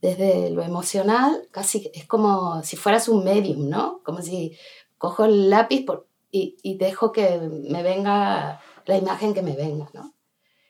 desde 0.00 0.48
lo 0.50 0.62
emocional, 0.62 1.48
casi 1.50 1.90
es 1.92 2.06
como 2.06 2.62
si 2.62 2.76
fueras 2.76 3.08
un 3.08 3.24
medium, 3.24 3.68
¿no? 3.68 4.00
Como 4.04 4.22
si 4.22 4.56
cojo 4.96 5.26
el 5.26 5.50
lápiz 5.50 5.84
por, 5.84 6.06
y, 6.36 6.76
dejo 6.78 7.12
que 7.12 7.38
me 7.38 7.82
venga 7.82 8.60
la 8.86 8.96
imagen 8.96 9.34
que 9.34 9.42
me 9.42 9.54
venga, 9.54 9.88
¿no? 9.92 10.14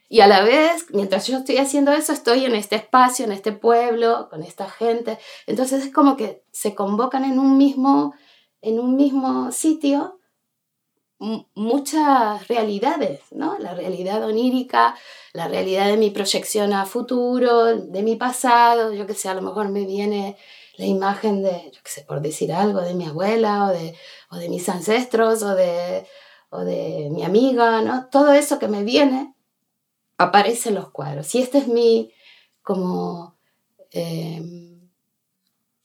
Y 0.09 0.21
a 0.21 0.27
la 0.27 0.43
vez, 0.43 0.87
mientras 0.91 1.27
yo 1.27 1.39
estoy 1.39 1.57
haciendo 1.57 1.93
eso, 1.93 2.13
estoy 2.13 2.45
en 2.45 2.55
este 2.55 2.77
espacio, 2.77 3.25
en 3.25 3.33
este 3.33 3.53
pueblo, 3.53 4.29
con 4.29 4.43
esta 4.43 4.69
gente. 4.69 5.19
Entonces 5.47 5.87
es 5.87 5.93
como 5.93 6.17
que 6.17 6.45
se 6.53 6.75
convocan 6.75 7.25
en 7.25 7.39
un 7.39 7.57
mismo, 7.57 8.15
en 8.61 8.79
un 8.79 8.95
mismo 8.97 9.51
sitio 9.51 10.21
muchas 11.55 12.47
realidades, 12.49 13.21
¿no? 13.31 13.59
La 13.59 13.75
realidad 13.75 14.23
onírica, 14.25 14.95
la 15.33 15.49
realidad 15.49 15.87
de 15.87 15.97
mi 15.97 16.11
proyección 16.11 16.75
a 16.75 16.85
futuro, 16.85 17.75
de 17.77 18.03
mi 18.03 18.17
pasado, 18.17 18.93
yo 18.93 19.07
que 19.07 19.15
sé, 19.15 19.29
a 19.31 19.35
lo 19.35 19.41
mejor 19.41 19.71
me 19.71 19.87
viene 19.87 20.37
la 20.77 20.87
imagen 20.87 21.43
de, 21.43 21.71
yo 21.73 21.81
qué 21.83 21.91
sé, 21.91 22.03
por 22.03 22.21
decir 22.21 22.53
algo, 22.53 22.81
de 22.81 22.95
mi 22.95 23.07
abuela 23.07 23.67
o 23.67 23.69
de, 23.69 23.97
o 24.35 24.39
de 24.39 24.49
mis 24.49 24.69
ancestros 24.69 25.43
o 25.43 25.55
de, 25.55 26.07
o 26.51 26.61
de 26.61 27.09
mi 27.11 27.25
amiga, 27.25 27.81
¿no? 27.83 28.07
Todo 28.09 28.33
eso 28.33 28.59
que 28.59 28.69
me 28.69 28.85
viene 28.85 29.35
aparece 30.19 30.71
en 30.71 30.77
los 30.77 30.91
cuadros. 30.91 31.35
Y 31.35 31.43
este 31.43 31.59
es 31.59 31.69
mi, 31.69 32.13
como, 32.63 33.37
em, 33.91 34.91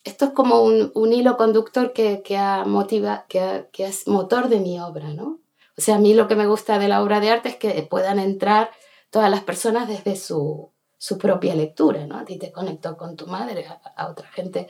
esto 0.04 0.26
es 0.26 0.32
como 0.32 0.64
un, 0.64 0.92
un 0.96 1.14
hilo 1.14 1.38
conductor 1.38 1.94
que, 1.94 2.22
que, 2.24 2.38
ha 2.38 2.66
motiva, 2.66 3.26
que, 3.28 3.68
que 3.72 3.86
es 3.86 4.08
motor 4.08 4.50
de 4.50 4.60
mi 4.60 4.80
obra, 4.80 5.10
¿no? 5.10 5.40
O 5.78 5.82
sea, 5.82 5.96
a 5.96 6.00
mí 6.00 6.14
lo 6.14 6.28
que 6.28 6.36
me 6.36 6.48
gusta 6.48 6.78
de 6.78 6.88
la 6.88 7.02
obra 7.02 7.20
de 7.20 7.30
arte 7.30 7.50
es 7.50 7.56
que 7.56 7.82
puedan 7.84 8.20
entrar 8.20 8.72
todas 9.10 9.30
las 9.32 9.44
personas 9.44 9.88
desde 9.88 10.16
su, 10.16 10.72
su 10.98 11.18
propia 11.18 11.56
lectura, 11.56 12.06
¿no? 12.06 12.18
A 12.18 12.26
ti 12.26 12.38
te 12.38 12.52
conectó 12.52 12.98
con 12.98 13.16
tu 13.16 13.26
madre, 13.26 13.66
a, 13.96 14.08
otra 14.08 14.28
gente. 14.28 14.70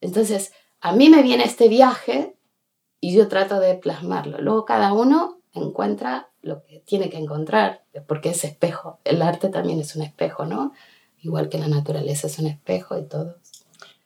Entonces, 0.00 0.52
a 0.80 0.92
mí 0.92 1.08
me 1.08 1.22
viene 1.22 1.44
este 1.44 1.68
viaje 1.68 2.36
y 3.04 3.14
yo 3.14 3.28
trato 3.28 3.60
de 3.60 3.74
plasmarlo. 3.74 4.38
Luego 4.40 4.64
cada 4.64 4.94
uno 4.94 5.42
encuentra 5.52 6.30
lo 6.40 6.64
que 6.64 6.78
tiene 6.86 7.10
que 7.10 7.18
encontrar, 7.18 7.82
porque 8.06 8.30
es 8.30 8.44
espejo. 8.44 8.98
El 9.04 9.20
arte 9.20 9.50
también 9.50 9.78
es 9.78 9.94
un 9.94 10.00
espejo, 10.00 10.46
¿no? 10.46 10.72
Igual 11.20 11.50
que 11.50 11.58
la 11.58 11.68
naturaleza 11.68 12.28
es 12.28 12.38
un 12.38 12.46
espejo 12.46 12.98
y 12.98 13.04
todo. 13.04 13.36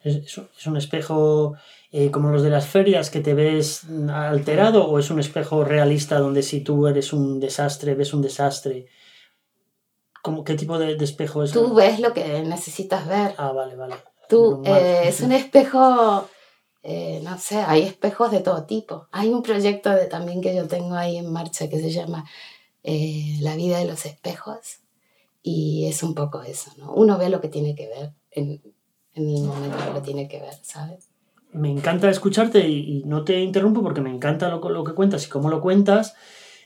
¿Es, 0.03 0.37
es 0.37 0.67
un 0.67 0.75
espejo 0.75 1.53
eh, 1.93 2.11
como 2.11 2.29
los 2.29 2.43
de 2.43 2.49
las 2.49 2.67
ferias 2.67 3.09
que 3.09 3.21
te 3.21 3.33
ves 3.33 3.85
alterado 4.11 4.85
o 4.85 4.99
es 4.99 5.09
un 5.09 5.21
espejo 5.21 5.63
realista 5.63 6.19
donde 6.19 6.43
si 6.43 6.59
tú 6.59 6.85
eres 6.85 7.13
un 7.13 7.39
desastre, 7.39 7.95
ves 7.95 8.13
un 8.13 8.21
desastre? 8.21 8.87
¿Qué 10.45 10.55
tipo 10.55 10.77
de, 10.77 10.97
espejo 11.01 11.43
es? 11.43 11.53
Tú 11.53 11.73
ves 11.73 12.01
lo 12.01 12.13
que 12.13 12.43
necesitas 12.43 13.07
ver. 13.07 13.33
Ah, 13.37 13.53
vale, 13.53 13.77
vale. 13.77 13.95
Tú, 14.27 14.61
eh, 14.65 15.03
es 15.05 15.21
un 15.21 15.31
espejo, 15.31 16.27
eh, 16.81 17.21
no 17.23 17.37
sé, 17.37 17.57
hay 17.57 17.83
espejos 17.83 18.31
de 18.31 18.39
todo 18.39 18.63
tipo. 18.63 19.07
Hay 19.11 19.29
un 19.29 19.43
proyecto 19.43 19.89
de, 19.89 20.05
también 20.05 20.41
que 20.41 20.55
yo 20.55 20.67
tengo 20.67 20.95
ahí 20.95 21.17
en 21.17 21.31
marcha 21.31 21.69
que 21.69 21.79
se 21.79 21.91
llama 21.91 22.25
eh, 22.83 23.37
La 23.41 23.55
vida 23.55 23.79
de 23.79 23.85
los 23.85 24.05
espejos 24.05 24.79
y 25.43 25.87
es 25.87 26.03
un 26.03 26.15
poco 26.15 26.41
eso, 26.43 26.71
¿no? 26.77 26.93
Uno 26.93 27.17
ve 27.17 27.29
lo 27.29 27.41
que 27.41 27.49
tiene 27.49 27.75
que 27.75 27.87
ver 27.87 28.13
en, 28.31 28.61
en 29.13 29.29
el 29.29 29.43
momento 29.43 29.77
que 29.77 29.93
lo 29.93 30.01
tiene 30.01 30.27
que 30.27 30.39
ver, 30.39 30.53
¿sabes? 30.61 31.09
Me 31.51 31.71
encanta 31.71 32.09
escucharte 32.09 32.67
y, 32.67 33.03
no 33.05 33.23
te 33.23 33.39
interrumpo 33.39 33.81
porque 33.81 34.01
me 34.01 34.13
encanta 34.13 34.49
lo, 34.49 34.69
lo 34.69 34.83
que 34.83 34.93
cuentas 34.93 35.25
y 35.25 35.29
cómo 35.29 35.49
lo 35.49 35.61
cuentas. 35.61 36.15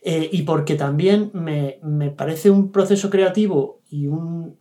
Eh, 0.06 0.30
y 0.34 0.42
porque 0.42 0.76
también 0.76 1.32
me, 1.34 1.80
me, 1.82 2.10
parece 2.12 2.50
un 2.50 2.74
proceso 2.74 3.10
creativo 3.10 3.80
y 3.90 4.08
un, 4.08 4.60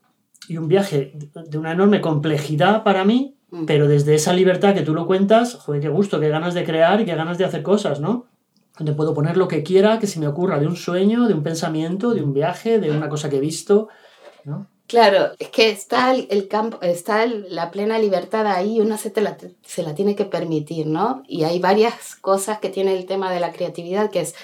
y 0.48 0.56
un 0.56 0.68
viaje 0.68 1.12
de 1.34 1.58
una 1.58 1.72
enorme 1.72 2.00
complejidad 2.00 2.84
para 2.84 3.04
mí, 3.04 3.36
mm. 3.52 3.66
pero 3.66 3.86
desde 3.86 4.16
esa 4.16 4.32
libertad 4.32 4.74
que 4.74 4.82
tú 4.82 4.94
lo 4.94 5.06
cuentas, 5.06 5.54
joder, 5.54 5.80
qué 5.80 5.88
gusto, 5.88 6.18
qué 6.18 6.28
ganas 6.28 6.54
de 6.54 6.64
crear 6.64 7.00
y 7.00 7.04
qué 7.04 7.14
ganas 7.14 7.38
de 7.38 7.44
hacer 7.44 7.62
cosas, 7.62 8.00
¿no? 8.00 8.26
Donde 8.76 8.92
puedo 8.92 9.14
poner 9.14 9.36
lo 9.36 9.46
que 9.46 9.62
quiera 9.62 10.00
que 10.00 10.08
se 10.08 10.18
me 10.18 10.26
ocurra 10.26 10.58
de 10.58 10.66
un 10.66 10.74
sueño, 10.74 11.28
de 11.28 11.34
un 11.34 11.44
pensamiento, 11.44 12.14
de 12.14 12.22
un 12.22 12.32
viaje, 12.32 12.80
de 12.80 12.90
una 12.90 13.08
cosa 13.08 13.30
que 13.30 13.36
he 13.36 13.40
visto, 13.40 13.88
¿no? 14.44 14.66
Claro, 14.92 15.30
es 15.38 15.48
que 15.48 15.70
está 15.70 16.12
el, 16.12 16.48
campo, 16.48 16.78
está 16.82 17.24
la 17.24 17.70
plena 17.70 17.98
libertad 17.98 18.46
ahí, 18.46 18.78
uno 18.78 18.98
se, 18.98 19.12
la, 19.22 19.38
se 19.62 19.82
la 19.82 19.94
tiene 19.94 20.14
que 20.14 20.26
permitir, 20.26 20.86
¿no? 20.86 21.22
Y 21.26 21.44
hay 21.44 21.60
varias 21.60 22.16
cosas 22.16 22.58
que 22.58 22.68
tiene 22.68 22.94
el 22.98 23.06
tema 23.06 23.32
de 23.32 23.40
la 23.40 23.52
creatividad, 23.52 24.10
que 24.10 24.20
es 24.20 24.34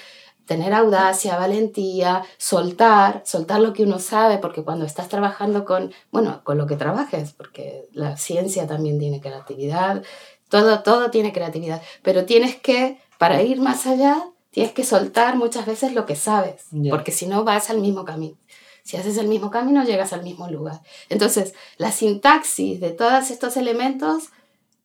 tener 0.49 0.73
audacia, 0.73 1.37
valentía, 1.37 2.23
soltar, 2.39 3.21
soltar 3.23 3.59
lo 3.59 3.71
que 3.71 3.83
uno 3.83 3.99
sabe, 3.99 4.39
porque 4.39 4.63
cuando 4.63 4.83
estás 4.83 5.07
trabajando 5.07 5.63
con, 5.63 5.93
bueno, 6.11 6.41
con 6.43 6.57
lo 6.57 6.65
que 6.65 6.75
trabajes, 6.75 7.33
porque 7.33 7.87
la 7.93 8.17
ciencia 8.17 8.65
también 8.65 8.97
tiene 8.97 9.21
creatividad, 9.21 10.01
todo, 10.49 10.81
todo 10.81 11.11
tiene 11.11 11.33
creatividad, 11.33 11.83
pero 12.01 12.25
tienes 12.25 12.55
que, 12.55 12.97
para 13.19 13.43
ir 13.43 13.61
más 13.61 13.85
allá, 13.85 14.25
tienes 14.49 14.73
que 14.73 14.83
soltar 14.83 15.35
muchas 15.35 15.67
veces 15.67 15.93
lo 15.93 16.07
que 16.07 16.15
sabes, 16.15 16.65
porque 16.89 17.11
si 17.11 17.27
no 17.27 17.43
vas 17.43 17.69
al 17.69 17.79
mismo 17.79 18.03
camino. 18.03 18.35
Si 18.81 18.97
haces 18.97 19.17
el 19.17 19.27
mismo 19.27 19.51
camino, 19.51 19.83
llegas 19.83 20.13
al 20.13 20.23
mismo 20.23 20.49
lugar. 20.49 20.81
Entonces, 21.09 21.53
la 21.77 21.91
sintaxis 21.91 22.79
de 22.79 22.89
todos 22.89 23.29
estos 23.29 23.55
elementos 23.55 24.29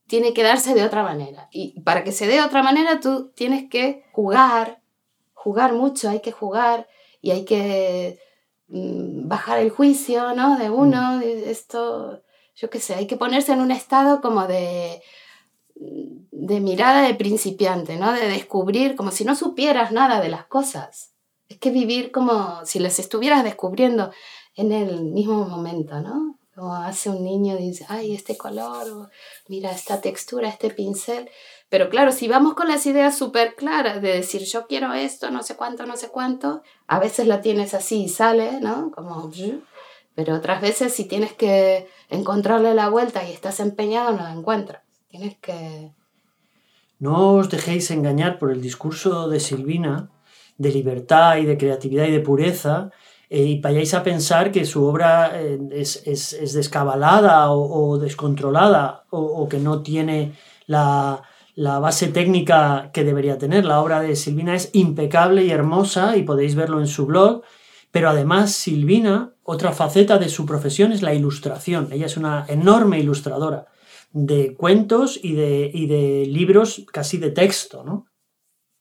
tiene 0.07 0.35
que 0.35 0.43
darse 0.43 0.75
de 0.75 0.85
otra 0.85 1.03
manera. 1.03 1.49
Y 1.51 1.81
para 1.81 2.05
que 2.05 2.13
se 2.13 2.27
dé 2.27 2.35
de 2.35 2.43
otra 2.43 2.63
manera, 2.63 3.01
tú 3.01 3.33
tienes 3.35 3.71
que 3.71 4.05
jugar 4.13 4.84
jugar 5.45 5.75
mucho, 5.75 6.09
hay 6.09 6.21
que 6.21 6.33
jugar 6.33 6.89
y 7.21 7.31
hay 7.31 7.45
que 7.45 8.19
mm, 8.69 9.29
bajar 9.29 9.59
el 9.59 9.69
juicio, 9.69 10.35
¿no? 10.35 10.59
De 10.59 10.71
uno, 10.71 11.21
esto, 11.21 12.23
yo 12.57 12.71
qué 12.71 12.81
sé, 12.81 12.95
hay 12.95 13.07
que 13.07 13.19
ponerse 13.19 13.53
en 13.53 13.61
un 13.61 13.71
estado 13.71 14.23
como 14.23 14.47
de, 14.47 15.03
de 15.75 16.61
mirada 16.61 17.03
de 17.03 17.15
principiante, 17.15 17.97
¿no? 17.99 18.13
De 18.15 18.27
descubrir, 18.27 18.97
como 18.97 19.11
si 19.11 19.27
no 19.27 19.37
supieras 19.37 19.93
nada 19.93 20.23
de 20.23 20.31
las 20.31 20.47
cosas. 20.47 21.13
Es 21.51 21.59
que 21.59 21.71
vivir 21.71 22.11
como 22.11 22.65
si 22.65 22.79
las 22.79 22.99
estuvieras 22.99 23.45
descubriendo 23.45 24.11
en 24.57 24.73
el 24.73 25.05
mismo 25.05 25.45
momento, 25.47 26.01
¿no? 26.01 26.39
Como 26.55 26.75
hace 26.75 27.11
un 27.11 27.23
niño, 27.23 27.57
dice, 27.59 27.85
ay, 27.89 28.15
este 28.15 28.39
color, 28.39 29.11
mira 29.49 29.73
esta 29.73 30.01
textura, 30.01 30.49
este 30.49 30.71
pincel. 30.71 31.29
Pero 31.75 31.89
claro, 31.89 32.13
si 32.13 32.29
vamos 32.29 32.55
con 32.55 32.69
las 32.69 32.87
ideas 32.87 33.19
súper 33.19 33.57
claras 33.57 34.01
de 34.01 34.13
decir, 34.13 34.43
yo 34.43 34.69
quiero 34.69 34.93
esto, 34.93 35.33
no 35.33 35.43
sé 35.43 35.57
cuánto, 35.57 35.87
no 35.87 35.97
sé 35.97 36.07
cuánto, 36.07 36.63
a 36.87 37.01
veces 37.01 37.27
lo 37.27 37.41
tienes 37.41 37.75
así 37.75 38.05
y 38.05 38.09
sale, 38.09 38.61
¿no? 38.61 38.93
Como, 38.93 39.29
pero 40.15 40.37
otras 40.37 40.63
veces 40.63 40.95
si 40.95 41.07
tienes 41.07 41.33
que 41.33 41.89
encontrarle 42.11 42.75
la 42.75 42.91
vuelta 42.91 43.29
y 43.29 43.33
estás 43.33 43.59
empeñado, 43.59 44.13
no 44.13 44.23
la 44.23 44.33
encuentras. 44.35 44.83
Tienes 45.09 45.37
que... 45.39 45.91
No 47.01 47.33
os 47.33 47.51
dejéis 47.51 47.91
engañar 47.91 48.39
por 48.39 48.53
el 48.53 48.63
discurso 48.63 49.29
de 49.29 49.41
Silvina 49.41 50.11
de 50.57 50.71
libertad 50.71 51.39
y 51.39 51.45
de 51.45 51.59
creatividad 51.59 52.07
y 52.07 52.13
de 52.13 52.21
pureza, 52.21 52.93
eh, 53.29 53.43
y 53.43 53.61
vayáis 53.61 53.95
a 53.95 54.05
pensar 54.05 54.53
que 54.53 54.65
su 54.65 54.85
obra 54.85 55.33
eh, 55.43 55.59
es, 55.73 56.07
es, 56.07 56.53
descabalada 56.53 57.51
o, 57.51 57.99
descontrolada 57.99 59.07
o, 59.11 59.49
que 59.49 59.59
no 59.59 59.83
tiene 59.83 60.35
la, 60.69 61.25
la, 61.55 61.79
base 61.79 62.09
técnica 62.09 62.91
que 62.93 63.05
debería 63.05 63.39
tener. 63.39 63.65
La 63.65 63.81
obra 63.81 64.01
de 64.01 64.17
Silvina 64.17 64.55
es 64.55 64.71
impecable 64.73 65.45
y 65.45 65.51
hermosa 65.51 66.17
y 66.17 66.23
podéis 66.23 66.55
verlo 66.55 66.81
en 66.81 66.87
su 66.87 67.07
blog, 67.07 67.43
pero 67.91 68.09
además 68.09 68.53
Silvina, 68.53 69.35
otra 69.43 69.73
faceta 69.73 70.19
de 70.19 70.29
su 70.29 70.47
profesión 70.47 70.93
es 70.93 71.03
la 71.03 71.15
ilustración. 71.15 71.89
Ella 71.93 72.07
es 72.07 72.17
una 72.17 72.45
enorme 72.49 72.99
ilustradora 72.99 73.67
de 74.13 74.55
cuentos 74.55 75.19
y 75.23 75.35
de, 75.35 75.71
y 75.73 75.87
de 75.87 76.27
libros 76.27 76.85
casi 76.93 77.19
de 77.19 77.31
texto, 77.31 77.85
¿no? 77.85 78.07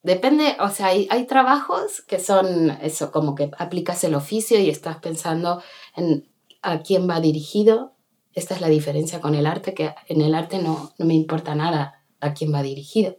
Depende, 0.04 0.58
o 0.60 0.70
sea, 0.70 0.88
hay, 0.88 1.08
hay, 1.10 1.26
trabajos 1.28 2.02
que 2.02 2.20
son 2.20 2.72
eso, 2.82 3.10
como 3.12 3.36
que 3.36 3.50
aplicas 3.58 4.04
el 4.04 4.16
oficio 4.16 4.60
y 4.60 4.70
estás 4.70 4.98
pensando 4.98 5.64
en 5.96 6.28
a 6.62 6.82
quién 6.82 7.08
va 7.08 7.20
dirigido. 7.20 7.94
Esta 8.34 8.56
es 8.56 8.62
la 8.62 8.68
diferencia 8.68 9.22
con 9.22 9.36
el 9.36 9.46
arte, 9.46 9.74
que 9.74 9.94
en 10.08 10.22
el 10.22 10.34
arte 10.34 10.60
no, 10.60 10.92
no 10.98 11.06
me 11.06 11.14
importa 11.14 11.54
nada 11.56 12.03
a 12.24 12.34
quién 12.34 12.54
va 12.54 12.64
dirigido. 12.64 13.18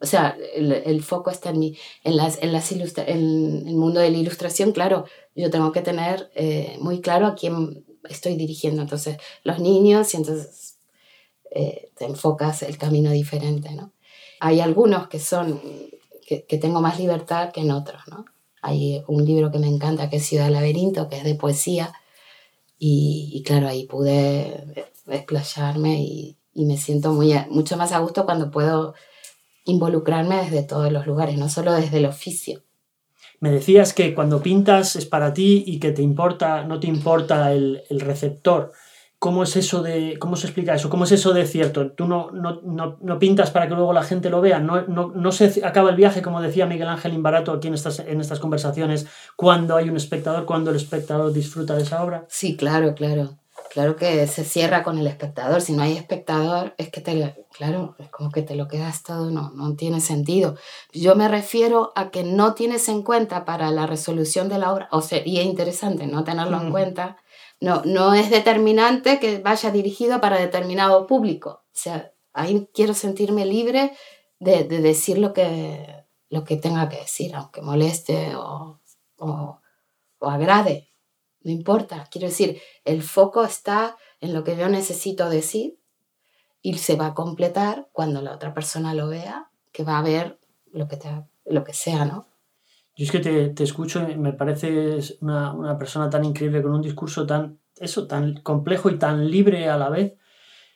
O 0.00 0.06
sea, 0.06 0.36
el, 0.54 0.72
el 0.72 1.02
foco 1.02 1.30
está 1.30 1.50
en, 1.50 1.58
mí, 1.58 1.78
en, 2.04 2.16
las, 2.16 2.42
en, 2.42 2.52
las 2.52 2.70
ilustra 2.70 3.04
en 3.04 3.66
el 3.66 3.76
mundo 3.76 4.00
de 4.00 4.10
la 4.10 4.18
ilustración, 4.18 4.72
claro, 4.72 5.06
yo 5.34 5.50
tengo 5.50 5.72
que 5.72 5.80
tener 5.80 6.30
eh, 6.34 6.76
muy 6.80 7.00
claro 7.00 7.26
a 7.26 7.34
quién 7.34 7.84
estoy 8.08 8.36
dirigiendo. 8.36 8.82
Entonces, 8.82 9.16
los 9.42 9.58
niños, 9.58 10.12
y 10.12 10.18
entonces 10.18 10.76
eh, 11.50 11.90
te 11.96 12.04
enfocas 12.04 12.62
el 12.62 12.76
camino 12.76 13.10
diferente, 13.10 13.72
¿no? 13.72 13.92
Hay 14.40 14.60
algunos 14.60 15.08
que 15.08 15.18
son 15.18 15.60
que, 16.26 16.58
tengo 16.58 16.80
más 16.80 16.98
libertad 16.98 17.52
que 17.52 17.60
en 17.60 17.70
otros, 17.70 18.02
¿no? 18.08 18.26
Hay 18.60 19.02
un 19.06 19.24
libro 19.24 19.50
que 19.50 19.58
me 19.58 19.68
encanta 19.68 20.10
que 20.10 20.16
es 20.16 20.26
Ciudad 20.26 20.50
Laberinto, 20.50 21.08
que 21.08 21.18
es 21.18 21.24
de 21.24 21.36
poesía, 21.36 21.92
y, 22.78 23.42
claro, 23.46 23.68
ahí 23.68 23.86
pude 23.86 24.64
desplayarme 25.06 26.02
y, 26.02 26.36
me 26.64 26.78
siento 26.78 27.12
muy, 27.12 27.34
mucho 27.50 27.76
más 27.76 27.92
a 27.92 27.98
gusto 27.98 28.24
cuando 28.24 28.50
puedo 28.50 28.94
involucrarme 29.64 30.36
desde 30.42 30.62
todos 30.62 30.90
los 30.90 31.06
lugares, 31.06 31.36
no 31.36 31.48
solo 31.48 31.72
desde 31.72 31.98
el 31.98 32.06
oficio. 32.06 32.62
Me 33.40 33.50
decías 33.50 33.92
que 33.92 34.14
cuando 34.14 34.42
pintas 34.42 34.96
es 34.96 35.04
para 35.04 35.34
ti 35.34 35.62
y 35.66 35.78
que 35.78 35.92
te 35.92 36.02
importa, 36.02 36.64
no 36.64 36.80
te 36.80 36.86
importa 36.86 37.52
el, 37.52 37.82
el 37.90 38.00
receptor. 38.00 38.72
¿Cómo 39.18 39.42
es 39.42 39.56
eso 39.56 39.82
de, 39.82 40.18
cómo 40.18 40.36
se 40.36 40.46
explica 40.46 40.74
eso? 40.74 40.90
¿Cómo 40.90 41.04
es 41.04 41.12
eso 41.12 41.32
de 41.32 41.46
cierto? 41.46 41.90
Tú 41.92 42.06
no, 42.06 42.30
no, 42.32 42.60
no, 43.00 43.18
pintas 43.18 43.50
para 43.50 43.66
que 43.66 43.74
luego 43.74 43.94
la 43.94 44.02
gente 44.02 44.28
lo 44.28 44.42
vea, 44.42 44.58
no, 44.58 44.82
no, 44.82 45.32
se 45.32 45.64
acaba 45.64 45.88
el 45.88 45.96
viaje, 45.96 46.20
como 46.20 46.42
decía 46.42 46.66
Miguel 46.66 46.88
Ángel 46.88 47.14
Imbarato 47.14 47.52
aquí 47.52 47.68
en 47.68 47.74
estas, 47.74 47.98
en 48.00 48.20
estas 48.20 48.40
conversaciones, 48.40 49.06
cuando 49.34 49.74
hay 49.74 49.88
un 49.88 49.96
espectador, 49.96 50.44
cuando 50.44 50.70
el 50.70 50.76
espectador 50.76 51.32
disfruta 51.32 51.74
de 51.74 51.82
esa 51.82 52.04
obra. 52.04 52.26
Sí, 52.28 52.56
claro, 52.56 52.94
claro. 52.94 53.38
Claro 53.76 53.94
que 53.94 54.26
se 54.26 54.42
cierra 54.42 54.82
con 54.82 54.96
el 54.96 55.06
espectador. 55.06 55.60
Si 55.60 55.74
no 55.74 55.82
hay 55.82 55.98
espectador, 55.98 56.74
es 56.78 56.88
que 56.88 57.02
te, 57.02 57.44
claro, 57.52 57.94
es 57.98 58.08
como 58.08 58.30
que 58.30 58.40
te 58.40 58.56
lo 58.56 58.68
quedas 58.68 59.02
todo, 59.02 59.30
no, 59.30 59.50
no 59.50 59.76
tiene 59.76 60.00
sentido. 60.00 60.56
Yo 60.94 61.14
me 61.14 61.28
refiero 61.28 61.92
a 61.94 62.10
que 62.10 62.24
no 62.24 62.54
tienes 62.54 62.88
en 62.88 63.02
cuenta 63.02 63.44
para 63.44 63.70
la 63.72 63.86
resolución 63.86 64.48
de 64.48 64.58
la 64.58 64.72
obra, 64.72 64.88
o 64.92 65.02
sería 65.02 65.42
interesante 65.42 66.06
no 66.06 66.24
tenerlo 66.24 66.58
en 66.58 66.70
cuenta, 66.70 67.18
no, 67.60 67.82
no 67.84 68.14
es 68.14 68.30
determinante 68.30 69.20
que 69.20 69.40
vaya 69.40 69.70
dirigido 69.70 70.22
para 70.22 70.38
determinado 70.38 71.06
público. 71.06 71.66
O 71.66 71.78
sea, 71.78 72.14
ahí 72.32 72.70
quiero 72.72 72.94
sentirme 72.94 73.44
libre 73.44 73.92
de, 74.38 74.64
decir 74.64 75.18
lo 75.18 75.34
que, 75.34 76.06
lo 76.30 76.44
que 76.44 76.56
tenga 76.56 76.88
que 76.88 77.00
decir, 77.00 77.34
aunque 77.34 77.60
moleste 77.60 78.34
o, 78.36 78.80
o, 79.18 79.60
agrade. 80.22 80.88
No 81.46 81.52
importa. 81.52 82.08
Quiero 82.10 82.26
decir, 82.26 82.60
el 82.84 83.04
foco 83.04 83.44
está 83.44 83.96
en 84.20 84.34
lo 84.34 84.42
que 84.42 84.56
yo 84.56 84.68
necesito 84.68 85.30
decir 85.30 85.78
y 86.60 86.74
se 86.74 86.96
va 86.96 87.06
a 87.06 87.14
completar 87.14 87.86
cuando 87.92 88.20
la 88.20 88.34
otra 88.34 88.52
persona 88.52 88.94
lo 88.94 89.06
vea, 89.06 89.48
que 89.70 89.84
va 89.84 89.96
a 89.96 90.02
ver 90.02 90.40
lo 90.72 90.88
que, 90.88 90.98
lo 91.44 91.62
que 91.62 91.72
sea, 91.72 92.04
¿no? 92.04 92.26
Yo 92.96 93.04
es 93.04 93.12
que 93.12 93.20
te, 93.20 93.50
te 93.50 93.62
escucho 93.62 94.08
y 94.10 94.16
me 94.16 94.32
pareces 94.32 95.18
una, 95.20 95.52
una, 95.52 95.78
persona 95.78 96.10
tan 96.10 96.24
increíble, 96.24 96.64
con 96.64 96.74
un 96.74 96.82
discurso 96.82 97.24
tan, 97.24 97.60
eso, 97.78 98.08
tan 98.08 98.40
complejo 98.40 98.90
y 98.90 98.98
tan 98.98 99.30
libre 99.30 99.68
a 99.68 99.76
la 99.76 99.88
vez, 99.88 100.14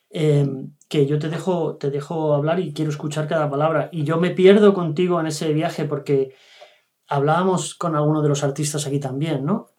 eh, 0.08 0.46
que 0.88 1.04
yo 1.04 1.18
te 1.18 1.30
dejo, 1.30 1.78
te 1.78 1.90
dejo 1.90 2.32
hablar 2.32 2.60
y 2.60 2.72
quiero 2.72 2.92
escuchar 2.92 3.26
cada 3.26 3.50
palabra. 3.50 3.88
Y 3.90 4.04
yo 4.04 4.18
me 4.18 4.30
pierdo 4.30 4.72
contigo 4.72 5.18
en 5.18 5.26
ese 5.26 5.52
viaje 5.52 5.84
porque 5.84 6.36
hablábamos 7.08 7.74
con 7.74 7.96
algunos 7.96 8.22
de 8.22 8.28
los 8.28 8.44
artistas 8.44 8.86
aquí 8.86 9.00
también, 9.00 9.44
¿no? 9.44 9.70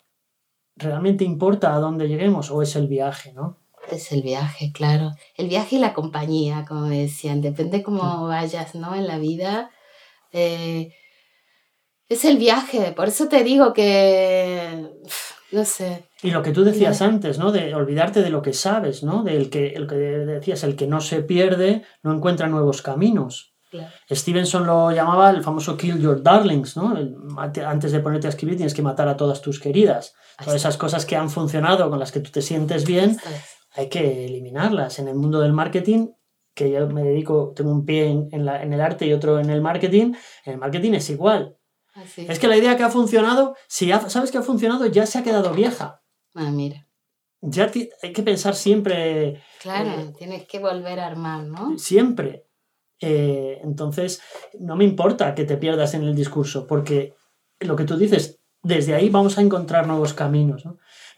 ¿Realmente 0.81 1.23
importa 1.23 1.73
a 1.73 1.79
dónde 1.79 2.07
lleguemos 2.07 2.51
o 2.51 2.61
es 2.61 2.75
el 2.75 2.87
viaje, 2.87 3.33
¿no? 3.33 3.57
Es 3.91 4.11
el 4.11 4.21
viaje, 4.21 4.71
claro. 4.73 5.11
El 5.35 5.47
viaje 5.47 5.75
y 5.75 5.79
la 5.79 5.93
compañía, 5.93 6.65
como 6.67 6.85
decían, 6.85 7.41
depende 7.41 7.83
cómo 7.83 8.27
vayas, 8.27 8.75
¿no? 8.75 8.95
En 8.95 9.07
la 9.07 9.17
vida. 9.17 9.71
Eh, 10.31 10.93
es 12.07 12.25
el 12.25 12.37
viaje, 12.37 12.91
por 12.91 13.07
eso 13.07 13.27
te 13.27 13.43
digo 13.43 13.73
que, 13.73 14.89
no 15.51 15.65
sé. 15.65 16.03
Y 16.21 16.31
lo 16.31 16.43
que 16.43 16.51
tú 16.51 16.63
decías 16.63 17.01
antes, 17.01 17.39
¿no? 17.39 17.51
De 17.51 17.73
olvidarte 17.73 18.21
de 18.21 18.29
lo 18.29 18.41
que 18.41 18.53
sabes, 18.53 19.03
¿no? 19.03 19.23
Del 19.23 19.49
que, 19.49 19.67
el 19.67 19.87
que 19.87 19.95
decías, 19.95 20.63
el 20.63 20.75
que 20.75 20.87
no 20.87 21.01
se 21.01 21.21
pierde 21.23 21.83
no 22.03 22.13
encuentra 22.13 22.47
nuevos 22.47 22.81
caminos. 22.81 23.50
Stevenson 24.09 24.65
lo 24.65 24.91
llamaba 24.91 25.29
el 25.29 25.43
famoso 25.43 25.77
kill 25.77 25.99
your 25.99 26.21
darlings, 26.21 26.75
¿no? 26.75 26.95
antes 27.65 27.91
de 27.91 27.99
ponerte 27.99 28.27
a 28.27 28.29
escribir 28.29 28.57
tienes 28.57 28.73
que 28.73 28.81
matar 28.81 29.07
a 29.07 29.17
todas 29.17 29.41
tus 29.41 29.59
queridas. 29.59 30.13
Todas 30.37 30.55
esas 30.55 30.77
cosas 30.77 31.05
que 31.05 31.15
han 31.15 31.29
funcionado, 31.29 31.89
con 31.89 31.99
las 31.99 32.11
que 32.11 32.19
tú 32.19 32.31
te 32.31 32.41
sientes 32.41 32.85
bien, 32.85 33.17
hay 33.73 33.89
que 33.89 34.25
eliminarlas. 34.25 34.99
En 34.99 35.07
el 35.07 35.15
mundo 35.15 35.39
del 35.39 35.53
marketing, 35.53 36.09
que 36.53 36.71
yo 36.71 36.87
me 36.87 37.03
dedico, 37.03 37.53
tengo 37.55 37.71
un 37.71 37.85
pie 37.85 38.07
en, 38.07 38.29
en 38.31 38.73
el 38.73 38.81
arte 38.81 39.05
y 39.05 39.13
otro 39.13 39.39
en 39.39 39.49
el 39.49 39.61
marketing, 39.61 40.13
en 40.45 40.53
el 40.53 40.57
marketing 40.57 40.93
es 40.93 41.09
igual 41.09 41.57
es 41.95 42.39
que 42.39 42.47
la 42.47 42.57
idea 42.57 42.77
que 42.77 42.83
ha 42.83 42.89
funcionado, 42.89 43.55
si 43.67 43.91
sabes 44.07 44.31
que 44.31 44.37
ha 44.37 44.43
funcionado, 44.43 44.85
ya 44.85 45.05
se 45.05 45.17
ha 45.17 45.23
quedado 45.23 45.53
vieja. 45.53 46.01
Ah, 46.33 46.51
mira. 46.51 46.87
Ya 47.41 47.69
hay 48.01 48.13
que 48.13 48.23
pensar 48.23 48.55
siempre. 48.55 49.41
Claro, 49.59 49.89
eh, 49.89 50.13
tienes 50.17 50.47
que 50.47 50.59
volver 50.59 50.99
a 50.99 51.07
armar, 51.07 51.43
¿no? 51.43 51.77
Siempre. 51.77 52.45
Eh, 53.01 53.59
entonces, 53.63 54.21
no 54.59 54.75
me 54.75 54.85
importa 54.85 55.35
que 55.35 55.43
te 55.43 55.57
pierdas 55.57 55.93
en 55.93 56.03
el 56.03 56.15
discurso, 56.15 56.67
porque 56.67 57.15
lo 57.59 57.75
que 57.75 57.83
tú 57.83 57.97
dices, 57.97 58.39
desde 58.63 58.93
ahí 58.93 59.09
vamos 59.09 59.37
a 59.37 59.41
encontrar 59.41 59.87
nuevos 59.87 60.13
caminos. 60.13 60.63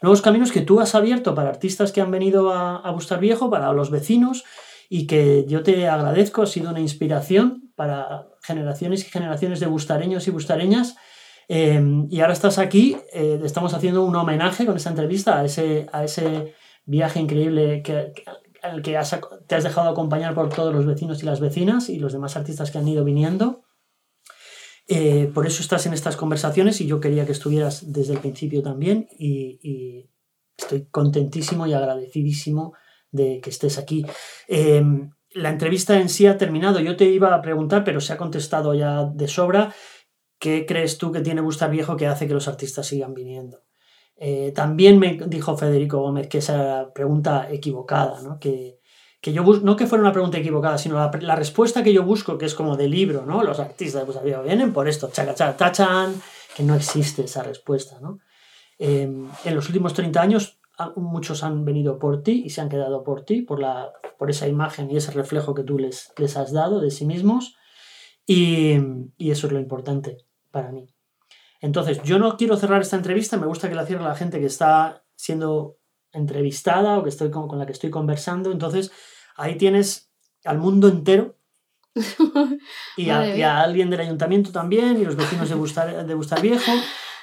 Nuevos 0.00 0.22
caminos 0.22 0.50
que 0.50 0.62
tú 0.62 0.80
has 0.80 0.94
abierto 0.94 1.34
para 1.34 1.50
artistas 1.50 1.92
que 1.92 2.00
han 2.00 2.10
venido 2.10 2.50
a, 2.50 2.76
a 2.78 2.90
Bustar 2.90 3.20
Viejo, 3.20 3.50
para 3.50 3.72
los 3.72 3.90
vecinos, 3.90 4.44
y 4.88 5.06
que 5.06 5.44
yo 5.46 5.62
te 5.62 5.88
agradezco, 5.88 6.42
ha 6.42 6.46
sido 6.46 6.70
una 6.70 6.80
inspiración 6.80 7.72
para 7.76 8.28
generaciones 8.42 9.06
y 9.06 9.10
generaciones 9.10 9.60
de 9.60 9.66
bustareños 9.66 10.26
y 10.28 10.30
bustareñas. 10.30 10.96
Eh, 11.48 12.06
y 12.08 12.20
ahora 12.20 12.32
estás 12.32 12.58
aquí, 12.58 12.96
eh, 13.12 13.40
estamos 13.44 13.74
haciendo 13.74 14.04
un 14.04 14.16
homenaje 14.16 14.64
con 14.64 14.76
esta 14.76 14.90
entrevista 14.90 15.40
a 15.40 15.44
ese, 15.44 15.86
a 15.92 16.04
ese 16.04 16.54
viaje 16.86 17.20
increíble 17.20 17.82
que, 17.82 18.14
al 18.64 18.82
que 18.82 18.98
te 19.46 19.54
has 19.54 19.64
dejado 19.64 19.90
acompañar 19.90 20.34
por 20.34 20.48
todos 20.48 20.74
los 20.74 20.86
vecinos 20.86 21.22
y 21.22 21.26
las 21.26 21.40
vecinas 21.40 21.88
y 21.88 21.98
los 21.98 22.12
demás 22.12 22.36
artistas 22.36 22.70
que 22.70 22.78
han 22.78 22.88
ido 22.88 23.04
viniendo. 23.04 23.62
Eh, 24.86 25.30
por 25.32 25.46
eso 25.46 25.62
estás 25.62 25.86
en 25.86 25.94
estas 25.94 26.16
conversaciones 26.16 26.80
y 26.80 26.86
yo 26.86 27.00
quería 27.00 27.24
que 27.24 27.32
estuvieras 27.32 27.92
desde 27.92 28.14
el 28.14 28.20
principio 28.20 28.62
también 28.62 29.08
y, 29.18 30.10
estoy 30.56 30.86
contentísimo 30.86 31.66
y 31.66 31.72
agradecidísimo 31.72 32.74
de 33.10 33.40
que 33.40 33.50
estés 33.50 33.76
aquí 33.76 34.06
la 35.34 35.50
entrevista 35.50 36.00
en 36.00 36.08
sí 36.08 36.26
ha 36.26 36.38
terminado. 36.38 36.80
Yo 36.80 36.96
te 36.96 37.04
iba 37.04 37.34
a 37.34 37.42
preguntar, 37.42 37.84
pero 37.84 38.00
se 38.00 38.12
ha 38.12 38.16
contestado 38.16 38.72
ya 38.74 39.04
de 39.04 39.28
sobra, 39.28 39.74
¿qué 40.38 40.64
crees 40.66 40.96
tú 40.96 41.12
que 41.12 41.20
tiene 41.20 41.40
Bustar 41.40 41.70
Viejo 41.70 41.96
que 41.96 42.06
hace 42.06 42.26
que 42.26 42.34
los 42.34 42.48
artistas 42.48 42.86
sigan 42.86 43.14
viniendo? 43.14 43.62
Eh, 44.16 44.52
también 44.54 44.98
me 44.98 45.18
dijo 45.26 45.56
Federico 45.56 46.00
Gómez 46.00 46.28
que 46.28 46.38
esa 46.38 46.54
era 46.54 46.92
pregunta 46.92 47.48
equivocada, 47.50 48.22
¿no? 48.22 48.38
Que, 48.38 48.78
que 49.20 49.32
yo 49.32 49.42
no 49.42 49.76
que 49.76 49.86
fuera 49.86 50.02
una 50.02 50.12
pregunta 50.12 50.38
equivocada, 50.38 50.78
sino 50.78 50.96
la, 50.96 51.10
la, 51.20 51.34
respuesta 51.36 51.82
que 51.82 51.92
yo 51.92 52.04
busco, 52.04 52.38
que 52.38 52.46
es 52.46 52.54
como 52.54 52.76
de 52.76 52.88
libro, 52.88 53.24
¿no? 53.26 53.42
Los 53.42 53.58
artistas 53.58 54.06
Viejo 54.22 54.42
vienen 54.42 54.72
por 54.72 54.86
esto, 54.88 55.10
chaca, 55.10 55.56
tachan, 55.56 56.14
que 56.54 56.62
no 56.62 56.74
existe 56.74 57.24
esa 57.24 57.42
respuesta, 57.42 57.98
¿no? 58.00 58.20
Eh, 58.78 59.02
en 59.02 59.54
los 59.54 59.66
últimos 59.68 59.94
30 59.94 60.20
años 60.20 60.58
muchos 60.96 61.44
han 61.44 61.64
venido 61.64 61.98
por 61.98 62.22
ti 62.22 62.42
y 62.44 62.50
se 62.50 62.60
han 62.60 62.68
quedado 62.68 63.04
por 63.04 63.24
ti, 63.24 63.42
por, 63.42 63.60
la, 63.60 63.92
por 64.18 64.30
esa 64.30 64.48
imagen 64.48 64.90
y 64.90 64.96
ese 64.96 65.12
reflejo 65.12 65.54
que 65.54 65.62
tú 65.62 65.78
les, 65.78 66.12
les 66.16 66.36
has 66.36 66.52
dado 66.52 66.80
de 66.80 66.90
sí 66.90 67.04
mismos. 67.04 67.56
Y, 68.26 68.76
y, 69.18 69.30
eso 69.30 69.46
es 69.46 69.52
lo 69.52 69.60
importante 69.60 70.24
para 70.50 70.72
mí. 70.72 70.93
Entonces, 71.64 72.02
yo 72.02 72.18
no 72.18 72.36
quiero 72.36 72.58
cerrar 72.58 72.82
esta 72.82 72.96
entrevista, 72.96 73.38
me 73.38 73.46
gusta 73.46 73.70
que 73.70 73.74
la 73.74 73.86
cierre 73.86 74.04
la 74.04 74.14
gente 74.14 74.38
que 74.38 74.44
está 74.44 75.02
siendo 75.16 75.78
entrevistada 76.12 76.98
o 76.98 77.02
que 77.02 77.08
estoy 77.08 77.30
con, 77.30 77.48
con 77.48 77.58
la 77.58 77.64
que 77.64 77.72
estoy 77.72 77.88
conversando. 77.88 78.52
Entonces, 78.52 78.92
ahí 79.34 79.56
tienes 79.56 80.12
al 80.44 80.58
mundo 80.58 80.88
entero 80.88 81.38
y, 82.98 83.08
a, 83.08 83.34
y, 83.34 83.40
a, 83.40 83.62
alguien 83.62 83.88
del 83.88 84.00
ayuntamiento 84.00 84.52
también 84.52 85.00
y 85.00 85.06
los 85.06 85.16
vecinos 85.16 85.48
de 85.48 85.54
Bustar, 85.54 86.04
de 86.04 86.14
Bustar 86.14 86.42
Viejo 86.42 86.70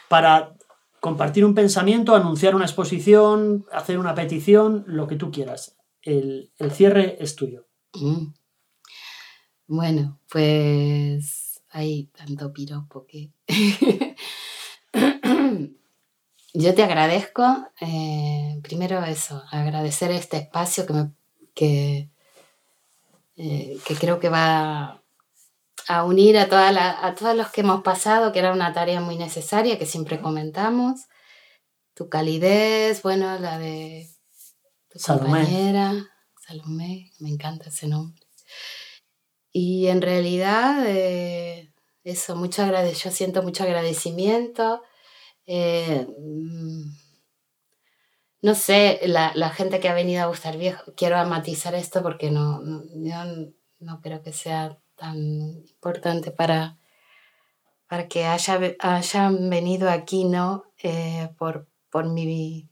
para 0.09 0.55
compartir 0.99 1.45
un 1.45 1.53
pensamiento, 1.53 2.15
anunciar 2.15 2.55
una 2.55 2.65
exposición, 2.65 3.65
hacer 3.71 3.99
una 3.99 4.15
petición, 4.15 4.85
lo 4.87 5.05
que 5.05 5.17
tú 5.17 5.29
quieras. 5.29 5.77
El, 6.01 6.51
el 6.57 6.71
cierre 6.71 7.15
es 7.19 7.35
tuyo. 7.35 7.67
Mm. 7.93 8.33
Bueno, 9.67 10.19
pues 10.31 11.61
hay 11.69 12.07
tanto 12.07 12.51
piropo 12.51 13.05
que... 13.05 13.31
Yo 16.53 16.75
te 16.75 16.83
agradezco, 16.83 17.69
eh, 17.79 18.59
primero 18.61 19.03
eso, 19.05 19.41
agradecer 19.51 20.11
este 20.11 20.37
espacio 20.37 20.85
que, 20.85 20.93
me, 20.93 21.11
que, 21.53 22.09
eh, 23.37 23.77
que 23.85 23.95
creo 23.95 24.19
que 24.19 24.27
va 24.27 25.01
a 25.87 26.03
unir 26.03 26.37
a, 26.37 26.49
toda 26.49 26.73
la, 26.73 27.05
a 27.05 27.15
todos 27.15 27.35
los 27.35 27.49
que 27.51 27.61
hemos 27.61 27.83
pasado, 27.83 28.33
que 28.33 28.39
era 28.39 28.51
una 28.51 28.73
tarea 28.73 28.99
muy 28.99 29.17
necesaria, 29.17 29.79
que 29.79 29.85
siempre 29.85 30.19
comentamos. 30.19 31.05
Tu 31.93 32.09
calidez, 32.09 33.01
bueno, 33.01 33.39
la 33.39 33.57
de 33.57 34.09
tu 34.89 34.99
Salomé. 34.99 35.23
compañera, 35.23 36.09
Salomé, 36.45 37.11
me 37.19 37.29
encanta 37.29 37.69
ese 37.69 37.87
nombre. 37.87 38.21
Y 39.53 39.87
en 39.87 40.01
realidad, 40.01 40.83
eh, 40.85 41.73
eso, 42.03 42.35
mucho 42.35 42.63
agrade 42.63 42.93
yo 42.93 43.09
siento 43.09 43.41
mucho 43.41 43.63
agradecimiento. 43.63 44.81
Eh, 45.45 46.07
no 48.41 48.55
sé, 48.55 48.99
la, 49.05 49.31
la, 49.35 49.49
gente 49.49 49.79
que 49.79 49.89
ha 49.89 49.93
venido 49.93 50.23
a 50.23 50.27
Gustar 50.27 50.57
Viejo, 50.57 50.93
quiero 50.95 51.23
matizar 51.25 51.75
esto 51.75 52.01
porque 52.01 52.31
no, 52.31 52.59
no, 52.61 53.51
no 53.79 54.01
creo 54.01 54.23
que 54.23 54.33
sea 54.33 54.79
tan 54.95 55.17
importante 55.65 56.31
para, 56.31 56.77
para 57.87 58.07
que 58.07 58.25
haya, 58.25 58.59
hayan 58.79 59.49
venido 59.49 59.89
aquí, 59.89 60.23
¿no? 60.23 60.63
Eh, 60.81 61.29
por, 61.37 61.67
por 61.89 62.07
mi, 62.07 62.69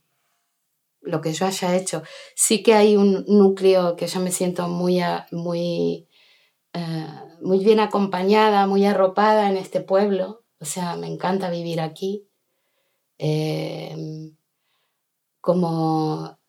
lo 1.01 1.21
que 1.21 1.33
yo 1.33 1.45
haya 1.45 1.75
hecho. 1.75 2.03
Sí 2.35 2.63
que 2.63 2.73
hay 2.73 2.95
un 2.95 3.25
núcleo 3.27 3.95
que 3.95 4.07
yo 4.07 4.19
me 4.19 4.31
siento 4.31 4.67
muy, 4.67 5.01
muy, 5.31 6.07
eh, 6.73 7.07
muy 7.41 7.63
bien 7.63 7.79
acompañada, 7.79 8.67
muy 8.67 8.85
arropada 8.85 9.49
en 9.49 9.57
este 9.57 9.81
pueblo. 9.81 10.45
O 10.59 10.65
sea, 10.65 10.95
me 10.95 11.07
encanta 11.07 11.49
vivir 11.49 11.81
aquí. 11.81 12.28
Eh, 13.19 13.95
como 15.41 16.39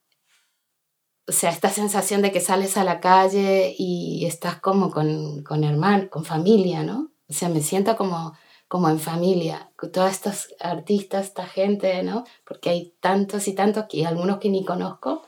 o 1.30 1.32
sea, 1.32 1.50
esta 1.50 1.70
sensación 1.70 2.22
de 2.22 2.32
que 2.32 2.40
sales 2.40 2.76
a 2.76 2.82
la 2.82 2.98
calle 2.98 3.72
y 3.78 4.26
estás 4.26 4.60
como 4.60 4.90
con, 4.90 5.44
con 5.44 5.62
hermanos, 5.62 6.08
con 6.10 6.24
familia, 6.24 6.82
¿no? 6.82 7.12
O 7.28 7.32
sea, 7.32 7.48
me 7.48 7.60
siento 7.60 7.96
como, 7.96 8.36
como 8.66 8.88
en 8.88 8.98
familia, 8.98 9.70
con 9.76 9.92
todos 9.92 10.10
estos 10.10 10.48
artistas, 10.58 11.26
esta 11.26 11.46
gente, 11.46 12.02
¿no? 12.02 12.24
Porque 12.44 12.70
hay 12.70 12.96
tantos 12.98 13.46
y 13.46 13.54
tantos 13.54 13.84
y 13.92 14.04
algunos 14.04 14.38
que 14.38 14.48
ni 14.50 14.64
conozco. 14.64 15.22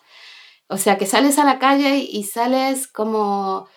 O 0.68 0.76
sea, 0.76 0.98
que 0.98 1.07
sales 1.07 1.38
a 1.38 1.44
la 1.44 1.61
calle 1.61 1.98
y 1.98 2.24
sales 2.24 2.88
como 2.88 3.68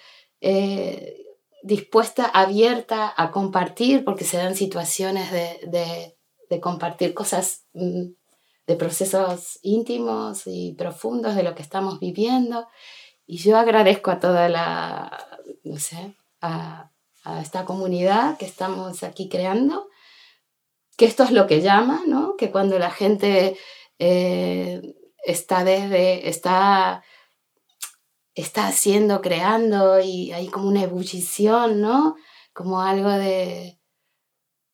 eh, 0.42 1.28
dispuesta, 1.62 2.26
abierta 2.26 3.14
a 3.16 3.30
compartir, 3.30 4.04
porque 4.04 4.24
se 4.24 4.38
dan 4.38 4.56
situaciones 4.56 5.32
de, 5.32 5.60
de, 5.68 6.15
de 6.50 6.60
compartir 6.60 7.14
cosas 7.14 7.66
mmm, 7.74 8.14
de 8.68 8.76
procesos 8.76 9.60
íntimos 9.62 10.44
y 10.46 10.74
profundos 10.74 11.36
de 11.36 11.44
lo 11.44 11.54
que 11.54 11.62
estamos 11.62 12.00
viviendo. 12.00 12.68
Y 13.28 13.38
yo 13.38 13.58
agradezco 13.58 14.12
a 14.12 14.20
toda 14.20 14.50
la, 14.50 15.12
no 15.64 15.78
sé, 15.78 16.16
a, 16.42 16.92
a 17.24 17.42
esta 17.42 17.66
comunidad 17.66 18.38
que 18.38 18.46
estamos 18.46 19.04
aquí 19.04 19.30
creando, 19.30 19.88
que 20.98 21.06
esto 21.06 21.24
es 21.24 21.32
lo 21.32 21.46
que 21.48 21.62
llama, 21.62 22.04
¿no? 22.08 22.36
Que 22.38 22.52
cuando 22.52 22.80
la 22.80 22.92
gente 22.92 23.58
eh, 24.00 24.96
está 25.26 25.64
desde, 25.64 26.30
está, 26.30 27.04
está 28.34 28.68
haciendo, 28.68 29.22
creando 29.22 30.00
y 30.00 30.32
hay 30.32 30.48
como 30.48 30.68
una 30.70 30.84
ebullición, 30.84 31.82
¿no? 31.82 32.16
Como 32.54 32.82
algo 32.82 33.10
de... 33.10 33.80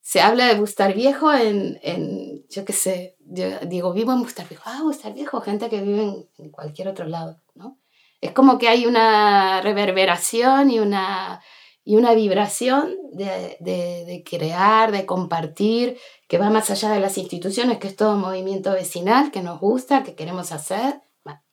Se 0.02 0.20
habla 0.20 0.48
de 0.48 0.60
Bustar 0.60 0.94
Viejo 0.94 1.32
en, 1.32 1.80
en 1.84 2.48
yo 2.50 2.66
qué 2.66 2.74
sé, 2.74 3.18
yo 3.20 3.60
digo, 3.68 3.94
vivo 3.94 4.12
en 4.12 4.22
Bustar 4.22 4.48
Viejo. 4.48 4.64
Ah, 4.66 4.82
Bustar 4.84 5.14
Viejo, 5.14 5.42
gente 5.42 5.70
que 5.70 5.82
vive 5.82 6.28
en, 6.38 6.50
cualquier 6.50 6.88
otro 6.88 7.06
lado, 7.06 7.40
¿no? 7.56 7.78
Es 8.20 8.32
como 8.34 8.58
que 8.58 8.68
hay 8.68 8.86
una 8.86 9.62
reverberación 9.62 10.70
y 10.70 10.80
una, 10.80 11.42
y 11.84 11.96
una 11.96 12.14
vibración 12.14 12.96
de, 13.14 13.58
de, 13.60 14.24
crear, 14.24 14.92
de 14.92 15.06
compartir, 15.06 15.98
que 16.28 16.38
va 16.38 16.50
más 16.50 16.70
allá 16.70 16.92
de 16.92 17.00
las 17.00 17.18
instituciones, 17.18 17.80
que 17.80 17.88
es 17.88 17.96
todo 17.96 18.16
movimiento 18.18 18.74
vecinal 18.74 19.32
que 19.32 19.42
nos 19.42 19.60
gusta, 19.60 20.04
que 20.04 20.16
queremos 20.16 20.52
hacer, 20.52 21.02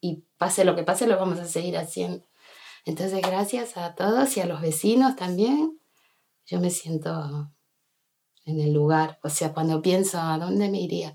y 0.00 0.24
pase 0.36 0.64
lo 0.64 0.74
que 0.74 0.82
pase, 0.82 1.06
lo 1.06 1.18
vamos 1.18 1.38
a 1.38 1.46
seguir 1.46 1.78
haciendo. 1.78 2.26
Entonces, 2.84 3.20
gracias 3.22 3.76
a 3.76 3.94
todos 3.94 4.36
y 4.36 4.40
a 4.40 4.46
los 4.46 4.60
vecinos 4.60 5.16
también. 5.16 5.78
Yo 6.46 6.60
me 6.60 6.70
siento 6.70 7.50
en 8.48 8.60
el 8.60 8.72
lugar, 8.72 9.18
o 9.22 9.28
sea, 9.28 9.52
cuando 9.52 9.82
pienso 9.82 10.18
a 10.18 10.38
dónde 10.38 10.70
me 10.70 10.80
iría, 10.80 11.14